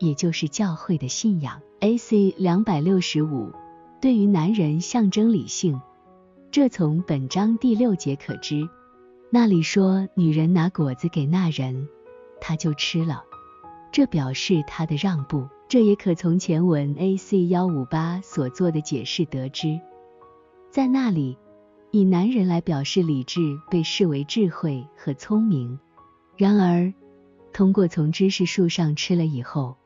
[0.00, 1.60] 也就是教会的信仰。
[1.80, 2.34] A.C.
[2.38, 3.52] 两百六十五，
[4.00, 5.78] 对于男人象征理性，
[6.50, 8.66] 这从本章第六节可知。
[9.28, 11.86] 那里说女人拿果子给那人，
[12.40, 13.22] 他就吃了，
[13.92, 15.46] 这表示他的让步。
[15.68, 17.46] 这也可从前文 A.C.
[17.48, 19.78] 幺五八所做的解释得知。
[20.70, 21.36] 在那里，
[21.90, 25.78] 以男人来表示理智被视为智慧和聪明。
[26.38, 26.94] 然而，
[27.52, 29.76] 通过从知识树上吃了以后。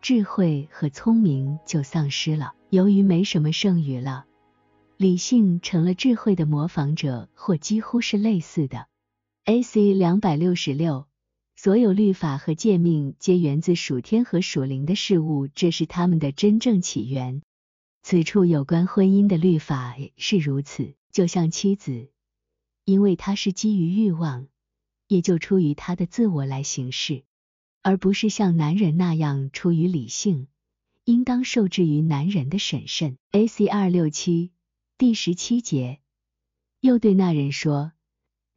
[0.00, 4.26] 智慧和聪明就丧失了，由于没什么剩余了，
[4.96, 8.88] 理性成了智慧的模仿者，或几乎是类似的。
[9.44, 9.94] A.C.
[9.94, 11.06] 两百六十六，
[11.54, 17.42] 所有律法和诫命皆源自属天和属灵的事物，这是他们的真正起源。
[18.02, 22.10] 此处有关婚姻的律法是如此，就像妻子，
[22.84, 24.48] 因为她是基于欲望，
[25.06, 27.22] 也就出于她的自我来行事。
[27.82, 30.48] 而不是像男人那样出于理性，
[31.06, 33.16] 应当受制于男人的审慎。
[33.30, 33.68] A.C.
[33.68, 34.50] 二六七
[34.98, 36.00] 第十七节，
[36.80, 37.92] 又对那人说：“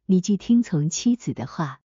[0.04, 1.80] 你既听从妻子的话，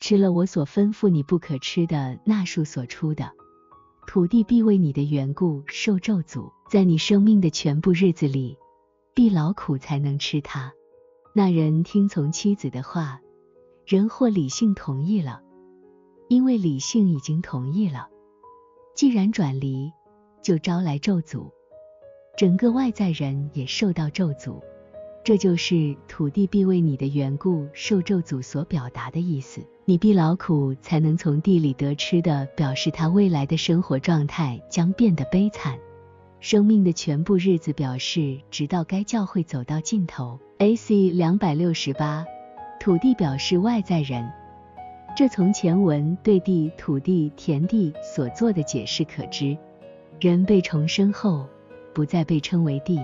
[0.00, 3.30] 吃了我所吩咐你不可吃的那树所出的，
[4.08, 8.56] 土地必为你的缘故受咒诅，在你生命的全部日子里，
[9.14, 10.72] 必劳苦才能吃它。”
[11.36, 13.20] 那人听从妻子的话，
[13.86, 15.40] 人或理性同意了。
[16.28, 18.08] 因为理性已经同意了，
[18.96, 19.92] 既然转离，
[20.42, 21.50] 就招来咒诅，
[22.36, 24.60] 整个外在人也受到咒诅。
[25.22, 29.60] 这就是土地必为你的缘故受咒诅所表达的意思。
[29.84, 35.78] 你必劳苦才能从地里得吃的，表示他未来的生活状态将变得悲惨。
[36.40, 40.38] 生命的全部日子表示，直到该教会走到尽头。
[40.56, 41.10] A.C.
[41.10, 42.24] 两百六十八，
[42.80, 44.26] 土地表示外在人。
[45.14, 49.58] 这从前文对地、土地、田地所做的解释可知，
[50.20, 51.46] 人被重生后，
[51.94, 53.00] 不再被称为地，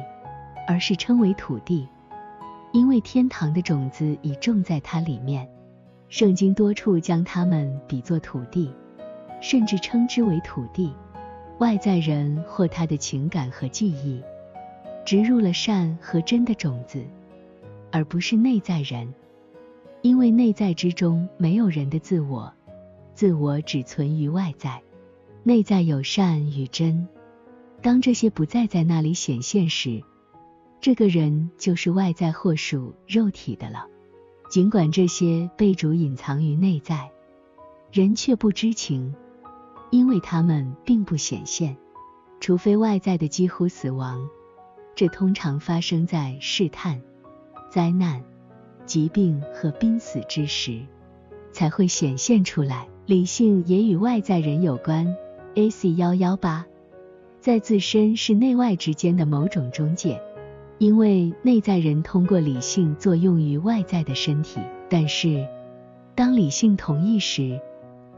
[0.69, 1.89] 而是称为土地，
[2.75, 5.49] 因为天堂的种子已种在它里面。
[6.11, 8.71] 圣经多处将它们比作土地，
[9.41, 10.93] 甚至称之为土地。
[11.59, 14.23] 外在人或他的情感和记忆，
[15.07, 17.03] 植入了善和真的种子，
[17.91, 19.09] 而不是内在人。
[20.03, 22.53] 因为内在之中没有人的自我，
[23.15, 24.83] 自我只存于外在。
[25.47, 27.07] 内在有善与真，
[27.81, 30.03] 当这些不再在那里显现时，
[30.81, 33.87] 这个人就是外在或属肉体的了。
[34.51, 37.13] 尽管这些被主隐藏于内在，
[37.93, 39.15] 人却不知情，
[39.93, 41.77] 因为他们并不显现，
[42.41, 44.29] 除非外在的几乎死亡。
[44.97, 47.01] 这通常发生在试探、
[47.71, 48.21] 灾难、
[48.85, 50.81] 疾病和濒死之时，
[51.53, 52.89] 才会显现出来。
[53.07, 55.17] 理性也与外在人有关。
[55.57, 55.95] A.C.
[55.95, 56.67] 幺幺八，
[57.41, 60.21] 在自身是内外之间的某种中介。
[60.77, 65.49] 因为内在人通过理性作用于外在的身体，但是
[66.15, 67.59] 当理性同意时，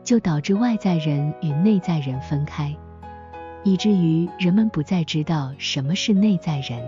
[0.02, 2.74] 就导致外在人与内在人分开，
[3.62, 6.82] 以至于人们不再知道什么是内在人，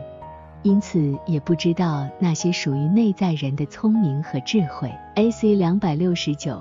[0.64, 4.90] 因此也不知道那些属于内在人的聪明和智慧。
[5.14, 5.54] A.C.
[5.54, 6.60] 两百六十九，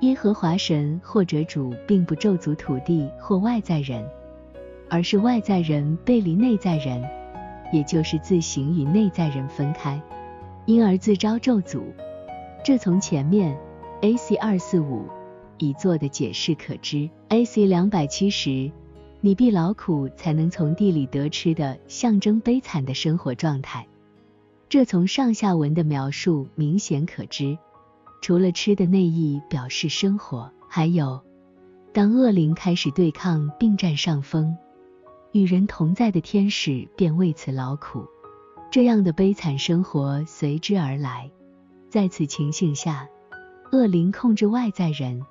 [0.00, 4.04] 耶和华神或者主并不咒诅土地或外在人，
[4.88, 7.02] 而是外在人背离内在人。
[7.72, 10.02] 也就是自行与内在人分开，
[10.66, 11.82] 因而自招咒诅。
[12.64, 13.56] 这从前面
[14.00, 14.34] A.C.
[14.34, 15.04] 二四五
[15.56, 17.08] 已做的解释可知。
[17.28, 17.66] A.C.
[17.66, 18.72] 两百七十，
[19.20, 23.86] 你必劳苦才能从地里得吃的，象征悲惨的生活状态。
[24.68, 27.56] 这从上下文的描述明显可知。
[28.20, 31.20] 除了吃的内意表示生活，还有
[31.92, 34.56] 当恶灵开始对抗并占上风。
[35.32, 38.04] 与人同在的天使便为此劳苦，
[38.70, 41.30] 这样的悲惨生活随之而来。
[41.88, 43.08] 在此情形下，
[43.72, 45.24] 恶灵控制外在人，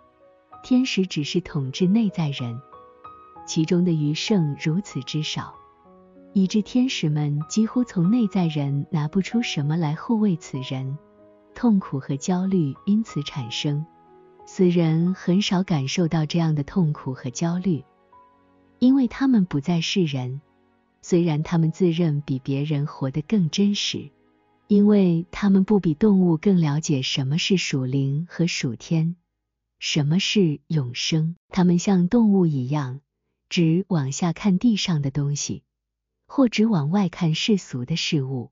[0.64, 2.60] 天使只是统治内在人，
[3.46, 5.54] 其中的余剩如此之少，
[6.34, 10.98] 以致天使们几乎从内在人拿不出什么来护卫此人，
[11.60, 13.86] 痛苦和焦虑因此产生。
[14.46, 17.84] 死人很少感受到这样的痛苦和焦虑。
[18.80, 20.40] 因为他们不再是人，
[21.02, 24.10] 虽然他们自认比别人活得更真实，
[24.68, 29.18] 因为他们不比动物更了解什么是属灵和属天，
[29.80, 31.36] 什么是永生。
[31.50, 33.02] 他们像动物一样，
[33.50, 35.64] 只往下看地上的东西，
[36.26, 38.50] 或只往外看世俗的事物。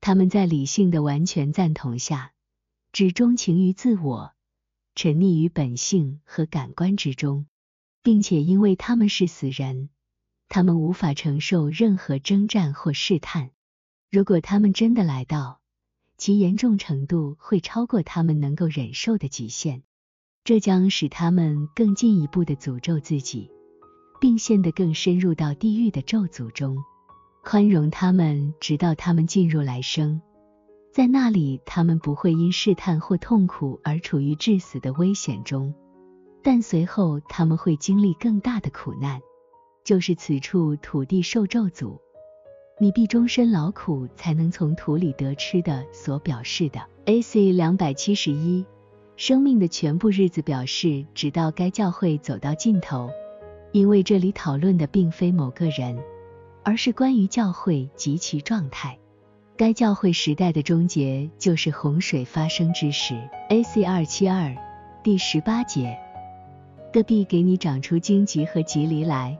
[0.00, 2.32] 他们在理性的完全赞同下，
[2.92, 4.32] 只钟情于自我，
[4.94, 7.46] 沉溺于本性和感官之中。
[8.02, 9.90] 并且因为他们是死人，
[10.48, 13.50] 他们无法承受任何征战或试探。
[14.10, 15.60] 如果他们真的来到，
[16.16, 19.82] 其严重程度会超过他们能够忍受的极限，
[20.44, 23.50] 这将使他们更进一步的诅咒自己，
[24.18, 26.78] 并陷得更深入到地狱的咒诅中。
[27.44, 30.22] 宽容他们，直到他们进入来生，
[30.92, 35.72] 在那里他们不会因试探或痛苦而处于致死的危险中。
[36.42, 39.20] 但随后他们会经历更大的苦难，
[39.84, 41.98] 就是此处土地受咒诅，
[42.80, 46.80] 你必终身劳苦才能从土里得吃的所表示的。
[47.04, 47.52] A.C.
[47.52, 48.64] 两百七十一，
[49.16, 53.10] 生命的全部日子表示直到该教会走到尽头，
[53.72, 56.02] 因为这里讨论的并非某个人，
[56.64, 58.98] 而是关于教会及其状态。
[59.60, 63.28] 该教会时代的终结就是洪水发生之时。
[63.50, 63.84] A.C.
[63.84, 64.56] 二七二，
[65.02, 65.98] 第十八节。
[66.90, 69.36] 戈壁给你长出荆棘和棘藜来，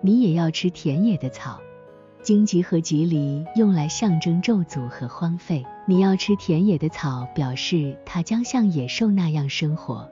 [0.00, 1.58] 你也要吃田野的草。
[2.22, 5.66] 荆棘和棘藜用来象征咒诅和荒废。
[5.84, 10.08] 你要吃田野的草，表示它将像野兽那样生活。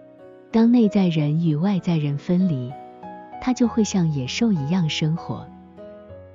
[0.51, 2.73] 当内在人与外在人分离，
[3.41, 5.47] 它就会像野兽一样生活，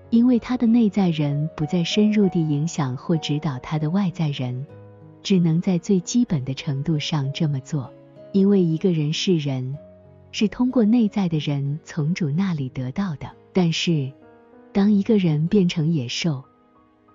[0.10, 4.66] 因为他的内在人不再深入地影响或指导他的外在人，
[5.22, 7.94] 只能在最基本的程度上这么做。
[8.32, 9.78] 因为一个人是人。
[10.32, 14.12] 是通过内在的人从主那里得到的，但是
[14.72, 16.44] 当一个人变成野兽，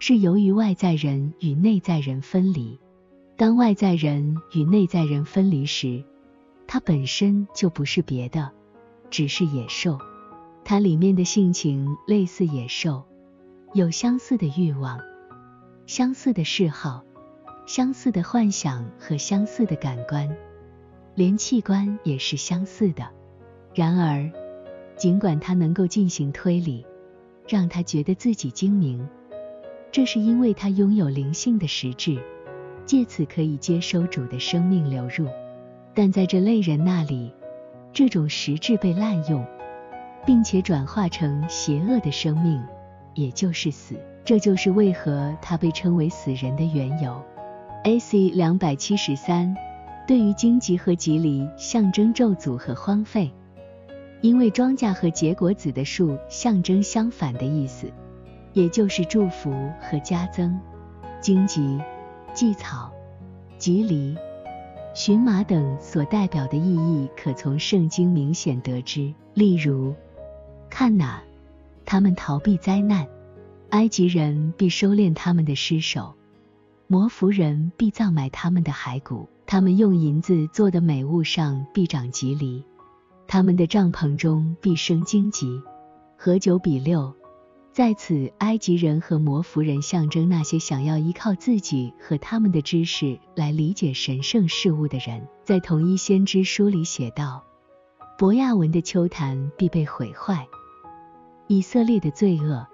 [0.01, 2.77] 是由于外在人与内在人分离。
[3.37, 6.03] 当外在人与内在人分离时，
[6.67, 8.51] 它本身就不是别的，
[9.11, 9.97] 只是野兽。
[10.65, 13.05] 它里面的性情类似野兽，
[13.75, 14.99] 有相似的欲望、
[15.87, 17.05] 相似的嗜好、
[17.67, 20.35] 相似的幻想和相似的感官，
[21.15, 23.07] 连器官也是相似的。
[23.75, 24.31] 然而，
[24.97, 26.87] 尽管它能够进行推理，
[27.47, 29.07] 让他觉得自己精明，
[29.93, 32.19] 这是因为他拥有灵性的实质，
[32.87, 35.29] 借此可以接收主的生命流入。
[35.93, 37.33] 但在这类人那里，
[37.93, 39.47] 这种实质被滥用，
[40.27, 42.63] 并且转化成邪恶的生命，
[43.15, 43.95] 也就是死。
[44.25, 47.23] 这就是为何他被称为死人的缘由。
[47.85, 48.31] A.C.
[48.31, 49.55] 两百七十三，
[50.07, 53.31] 对于荆棘和棘藜象征咒诅和荒废，
[54.23, 57.93] 因为庄稼和结果子的树象征相反的意思，
[58.55, 60.59] 也就是祝福和加增。
[61.21, 61.79] 荆棘、
[62.33, 62.91] 蓟草、
[63.59, 64.17] 棘藜。
[64.95, 69.13] 荨麻等所代表的意义，可从圣经明显得知。
[69.35, 69.93] 例如，
[70.77, 71.23] 看哪，
[71.87, 73.07] 他们逃避灾难，
[73.71, 76.17] 埃及人必收敛他们的尸首，
[76.89, 82.65] 摩弗人必葬埋他们的骸骨，他们用银子做的美物上必长棘藜，
[83.29, 85.63] 他们的帐篷中必生荆棘。
[86.17, 87.15] 和九比六。
[87.73, 95.29] 在此，埃及人和摩弗人象征那些想要依靠自己和他们的知识来理解神圣事物的人。
[95.45, 97.45] 在同一先知书里写道
[98.19, 100.49] ：“博亚文的丘坛必被毁坏，
[101.47, 102.67] 以色列的罪恶，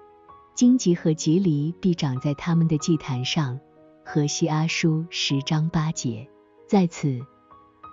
[0.55, 3.59] 荆棘和棘藜必长在他们的祭坛上。”
[4.03, 6.27] 和西阿书十章八节。
[6.67, 7.19] 在此，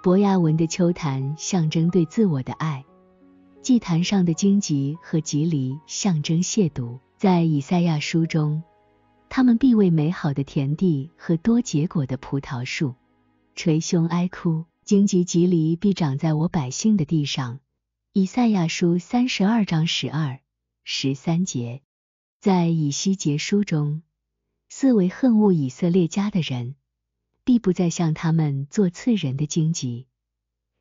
[0.02, 2.84] 伯亚文的秋坛象征对自我的爱。
[3.60, 8.62] 祭坛上的荆棘和棘藜象征亵渎，在以赛亚书中，
[9.28, 12.94] 他们必为美好的田地和多结果的葡萄树
[13.54, 17.60] 捶胸哀哭，荆棘棘藜必长在我百姓的地上。
[18.12, 20.40] 以赛亚书三十二章十二、
[20.90, 21.82] 十三节，
[22.40, 24.02] 在以西结书中，
[24.70, 26.76] 四为恨恶以色列家的人，
[27.44, 30.06] 必不再向他们做刺人的荆棘、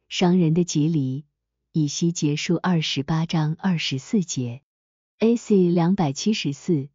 [0.08, 1.26] 伤人的棘藜。
[1.74, 4.62] 以西结束二十八章二十四节
[5.20, 5.70] ，A.C.
[5.72, 6.88] 两百七十四。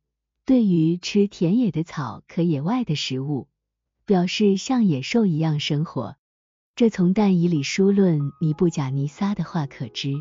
[0.46, 3.46] 对于吃田野的草和野外的食物，
[4.06, 6.16] 表示像野兽一样生活。
[6.74, 10.14] 这从但以理书论尼布甲尼撒的话可知。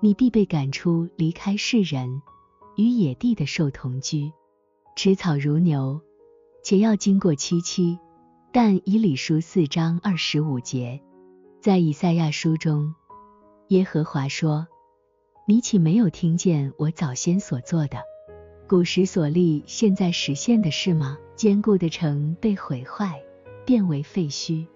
[0.00, 2.22] 你必被赶出，离开世人，
[2.76, 4.32] 与野地的兽同居，
[4.94, 6.00] 吃草如牛，
[6.62, 7.98] 且要经过七七。
[8.52, 11.02] 但以理书四章二十五节，
[11.60, 12.94] 在以赛亚书中。
[13.68, 14.66] 耶和华说
[15.46, 17.98] ：“你岂没有听见我早先所做的，
[18.66, 21.18] 古时所立，现在实现的事吗？
[21.34, 23.20] 坚固的城被毁坏，
[23.66, 24.66] 变为废墟，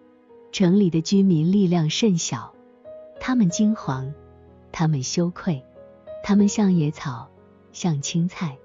[0.50, 2.54] 城里的居民力量甚小，
[3.18, 4.12] 他们惊惶，
[4.72, 5.64] 他们羞愧，
[6.24, 7.28] 他们像野草，
[7.72, 8.56] 像青菜，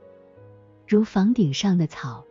[0.88, 2.24] 如房顶上的草，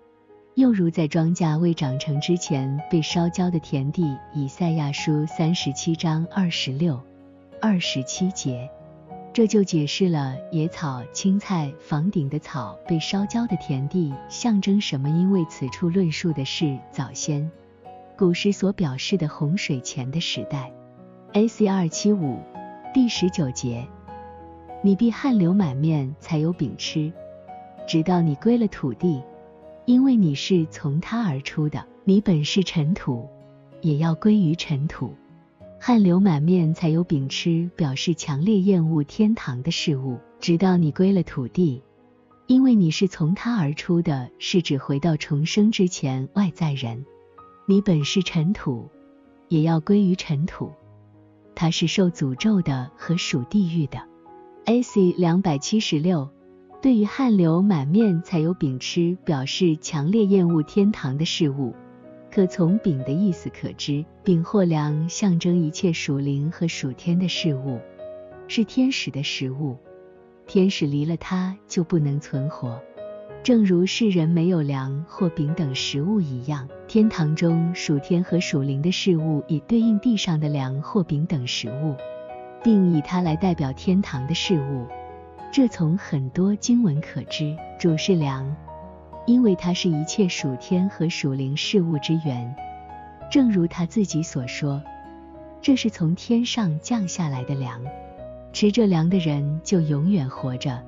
[0.54, 7.00] 又如在庄稼未长成之前被烧焦的田地。”以赛亚书三十七章二十六。
[7.58, 8.70] 二十七节，
[9.32, 15.08] 这就解释了野草、青菜、房顶的草被烧焦的田地象征什么。
[15.08, 17.50] 因为此处论述的是早先
[18.16, 20.70] 古时所表示的洪水前的时代。
[21.32, 21.66] A.C.
[21.66, 22.38] 二七五
[22.96, 23.86] 第十九节，
[24.82, 27.12] 你必汗流满面才有饼吃，
[27.86, 29.22] 直到你归了土地，
[29.84, 33.28] 因为你是从他而出的，你本是尘土，
[33.82, 35.14] 也要归于尘土。
[35.78, 41.82] 汗流满面才有饼吃，表示强烈厌恶天堂的事物，直到你归了土地，
[42.46, 47.04] 因为你是从他而出的，是指回到重生之前外在人。
[47.66, 48.88] 你本是尘土，
[49.48, 50.72] 也要归于尘土。
[51.56, 53.98] 他是受诅咒的和属地狱的。
[54.66, 55.12] A.C.
[55.16, 56.28] 两百七十六，
[56.82, 61.74] 对于汗流满面才有饼吃，表示强烈厌恶天堂的事物。
[62.30, 67.80] 可从饼的意思可知，饼或粮象征一切属灵和属天的事物，
[68.48, 69.78] 是天使的食物。
[70.46, 72.80] 天使离了它就不能存活，
[73.46, 76.68] 正如世人没有粮或饼等食物一样。
[76.88, 81.94] 天堂中属天和属灵的事物也对应地上的粮或饼等食物，
[82.64, 84.88] 并以它来代表天堂的事物。
[85.52, 88.56] 这从很多经文可知，主是粮。
[89.26, 92.52] 因为它是一切属天和属灵事物之源，
[93.30, 94.82] 正如他自己所说，
[95.62, 97.80] 这是从天上降下来的粮，
[98.52, 100.82] 吃这粮的人就永远活着。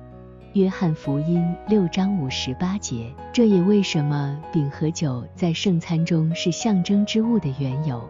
[0.53, 3.13] 约翰福音六章五十八节。
[3.31, 8.09] 这也为什么饼和酒在圣餐中是象征之物的缘由。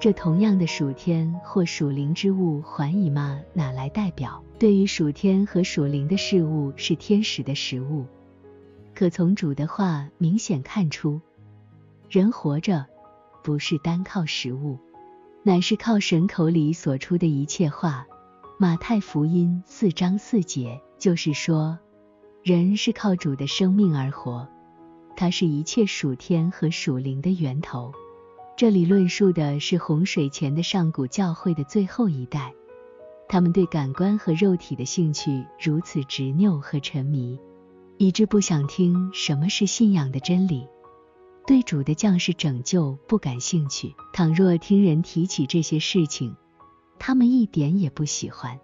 [0.00, 3.40] 这同样的属天或属灵之物，还以吗？
[3.52, 4.42] 哪来代表？
[4.58, 8.06] 对于属天和属灵的事物，是天使的食物。
[8.94, 11.20] 可从主的话明显看出，
[12.08, 12.86] 人活着
[13.42, 14.78] 不是单靠食物，
[15.42, 18.06] 乃是靠神口里所出的一切话。
[18.58, 21.78] 马太福音四章四节，就是说，
[22.42, 24.48] 人是靠主的生命而活，
[25.16, 27.92] 它是一切属天和属灵的源头。
[28.56, 32.54] 这里论述的是洪水前的上古教会的最后一代，
[33.28, 37.38] 他们对感官和肉体的兴趣如此执拗和沉迷，
[37.98, 40.66] 以致不想听什么是信仰的真理，
[41.46, 43.94] 对主的降世拯救不感兴趣。
[44.14, 46.34] 倘若听人提起这些事情，
[46.98, 48.58] 他们一点也不喜欢。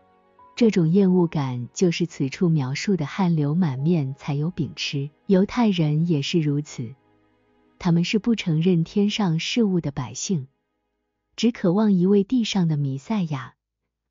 [0.55, 5.11] 这种厌恶感就是此处描述的汗流满面才有饼吃。
[5.27, 6.95] 犹太人也是如此。
[7.79, 10.47] 他们是不承认天上事物的百姓，
[11.35, 13.55] 只渴望一位地上的弥赛亚，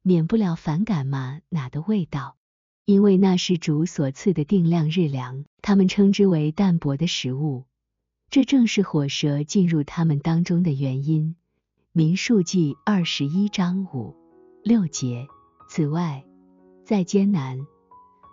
[0.02, 2.36] 免不了反感吗哪的味道，
[2.86, 7.64] 因为那是主所赐的定量日粮，他们称之为淡薄的食物，
[8.30, 11.36] 这正是火蛇进入他们当中的原因。
[11.94, 14.16] 民数记二十一章五
[14.64, 15.28] 六节。
[15.70, 16.26] 此外，
[16.84, 17.60] 在艰难。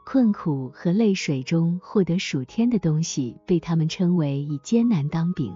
[0.05, 5.55] 困苦和泪水中获得属天的东西，被他们称为以艰难当饼、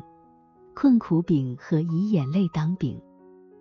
[0.75, 3.01] 困苦饼和以眼泪当饼。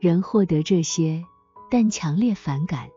[0.02, 1.24] 人获得这些，
[1.70, 2.90] 但强烈反感。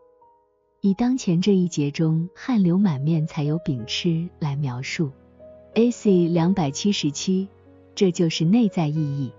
[0.81, 5.11] 以当前这一节中汗流满面才有饼吃来描述。
[5.73, 6.27] A.C.
[6.27, 7.47] 两百七十七，
[7.95, 9.31] 这就是内在意义。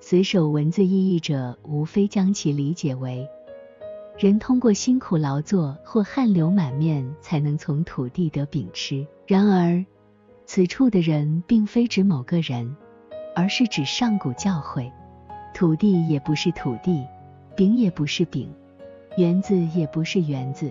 [0.00, 3.28] 随手文字意义者无非将其理解为。
[4.20, 9.06] 人通过辛苦劳作或汗流满面才能从土地得饼吃。
[9.26, 9.82] 然而，
[10.44, 12.76] 此处的人并非指某个人，
[13.34, 14.92] 而是指上古教会。
[15.54, 17.02] 土地也不是土地，
[17.56, 18.52] 饼也不是饼，
[19.16, 20.70] 园子也不是园子，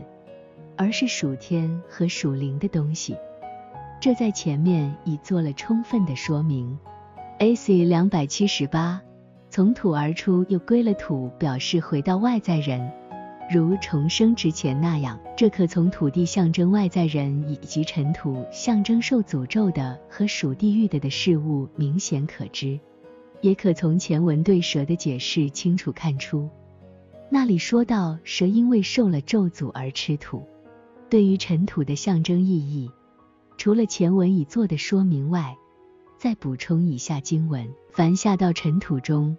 [0.78, 3.18] 而是属天和属灵的东西。
[4.00, 6.78] 这在前面已做了充分的说明。
[7.40, 7.84] A.C.
[7.84, 9.02] 两百七十八，
[9.50, 12.92] 从土而出又归了土，表示回到外在人。
[13.52, 22.80] 如重生之前那样，这可从土地象征外在人以及尘土象征受诅咒的和属地狱的的事物明显可知，
[23.42, 26.48] 也可从前文对蛇的解释清楚看出。
[27.32, 30.44] 那里说到蛇因为受了咒诅而吃土，
[31.10, 32.92] 对于尘土的象征意义，
[33.58, 35.58] 除了前文已做的说明外，
[36.20, 39.36] 再补充以下经文：凡下到尘土中，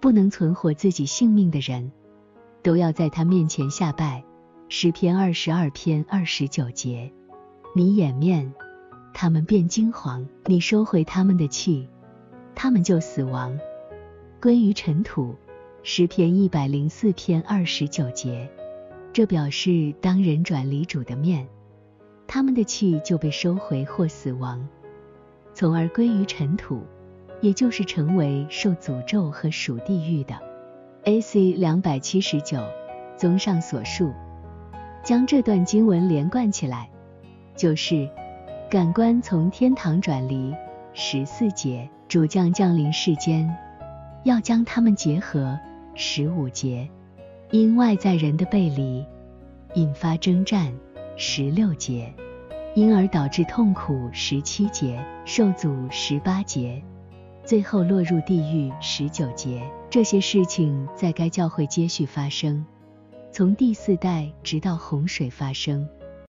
[0.00, 1.92] 不能存活自己性命的人。
[2.62, 4.24] 都要在他面前下拜。
[4.68, 7.12] 诗篇二十二篇二十九节，
[7.76, 8.54] 你掩面，
[9.12, 11.88] 他们变金黄；你收回他们的气，
[12.54, 13.58] 他们就死亡，
[14.40, 15.34] 归于尘土。
[15.82, 18.48] 诗篇一百零四篇二十九节，
[19.12, 21.48] 这表示当人转离主的面，
[22.26, 24.66] 他们的气就被收回或死亡，
[25.52, 26.82] 从而归于尘土，
[27.40, 30.51] 也就是成为受诅咒和属地狱的。
[31.04, 31.54] A.C.
[31.54, 32.62] 两百七十九，
[33.16, 34.12] 综上所述，
[35.02, 36.88] 将这段经文连贯起来，
[37.56, 38.08] 就是
[38.70, 40.54] 感官从天堂转离。
[40.94, 43.52] 十四节，主将降临世间，
[44.22, 45.58] 要将他们结合。
[45.94, 46.88] 十五节，
[47.50, 49.04] 因外在人的背离，
[49.74, 50.72] 引发征战。
[51.16, 52.14] 十六节，
[52.74, 54.08] 因而导致痛苦。
[54.12, 55.74] 十七节，受阻。
[55.90, 56.80] 十八节。
[57.44, 58.72] 最后落入地狱。
[58.80, 62.64] 十九劫，这些事情在该教会接续发生，
[63.30, 65.88] 从第四代直到洪水发生。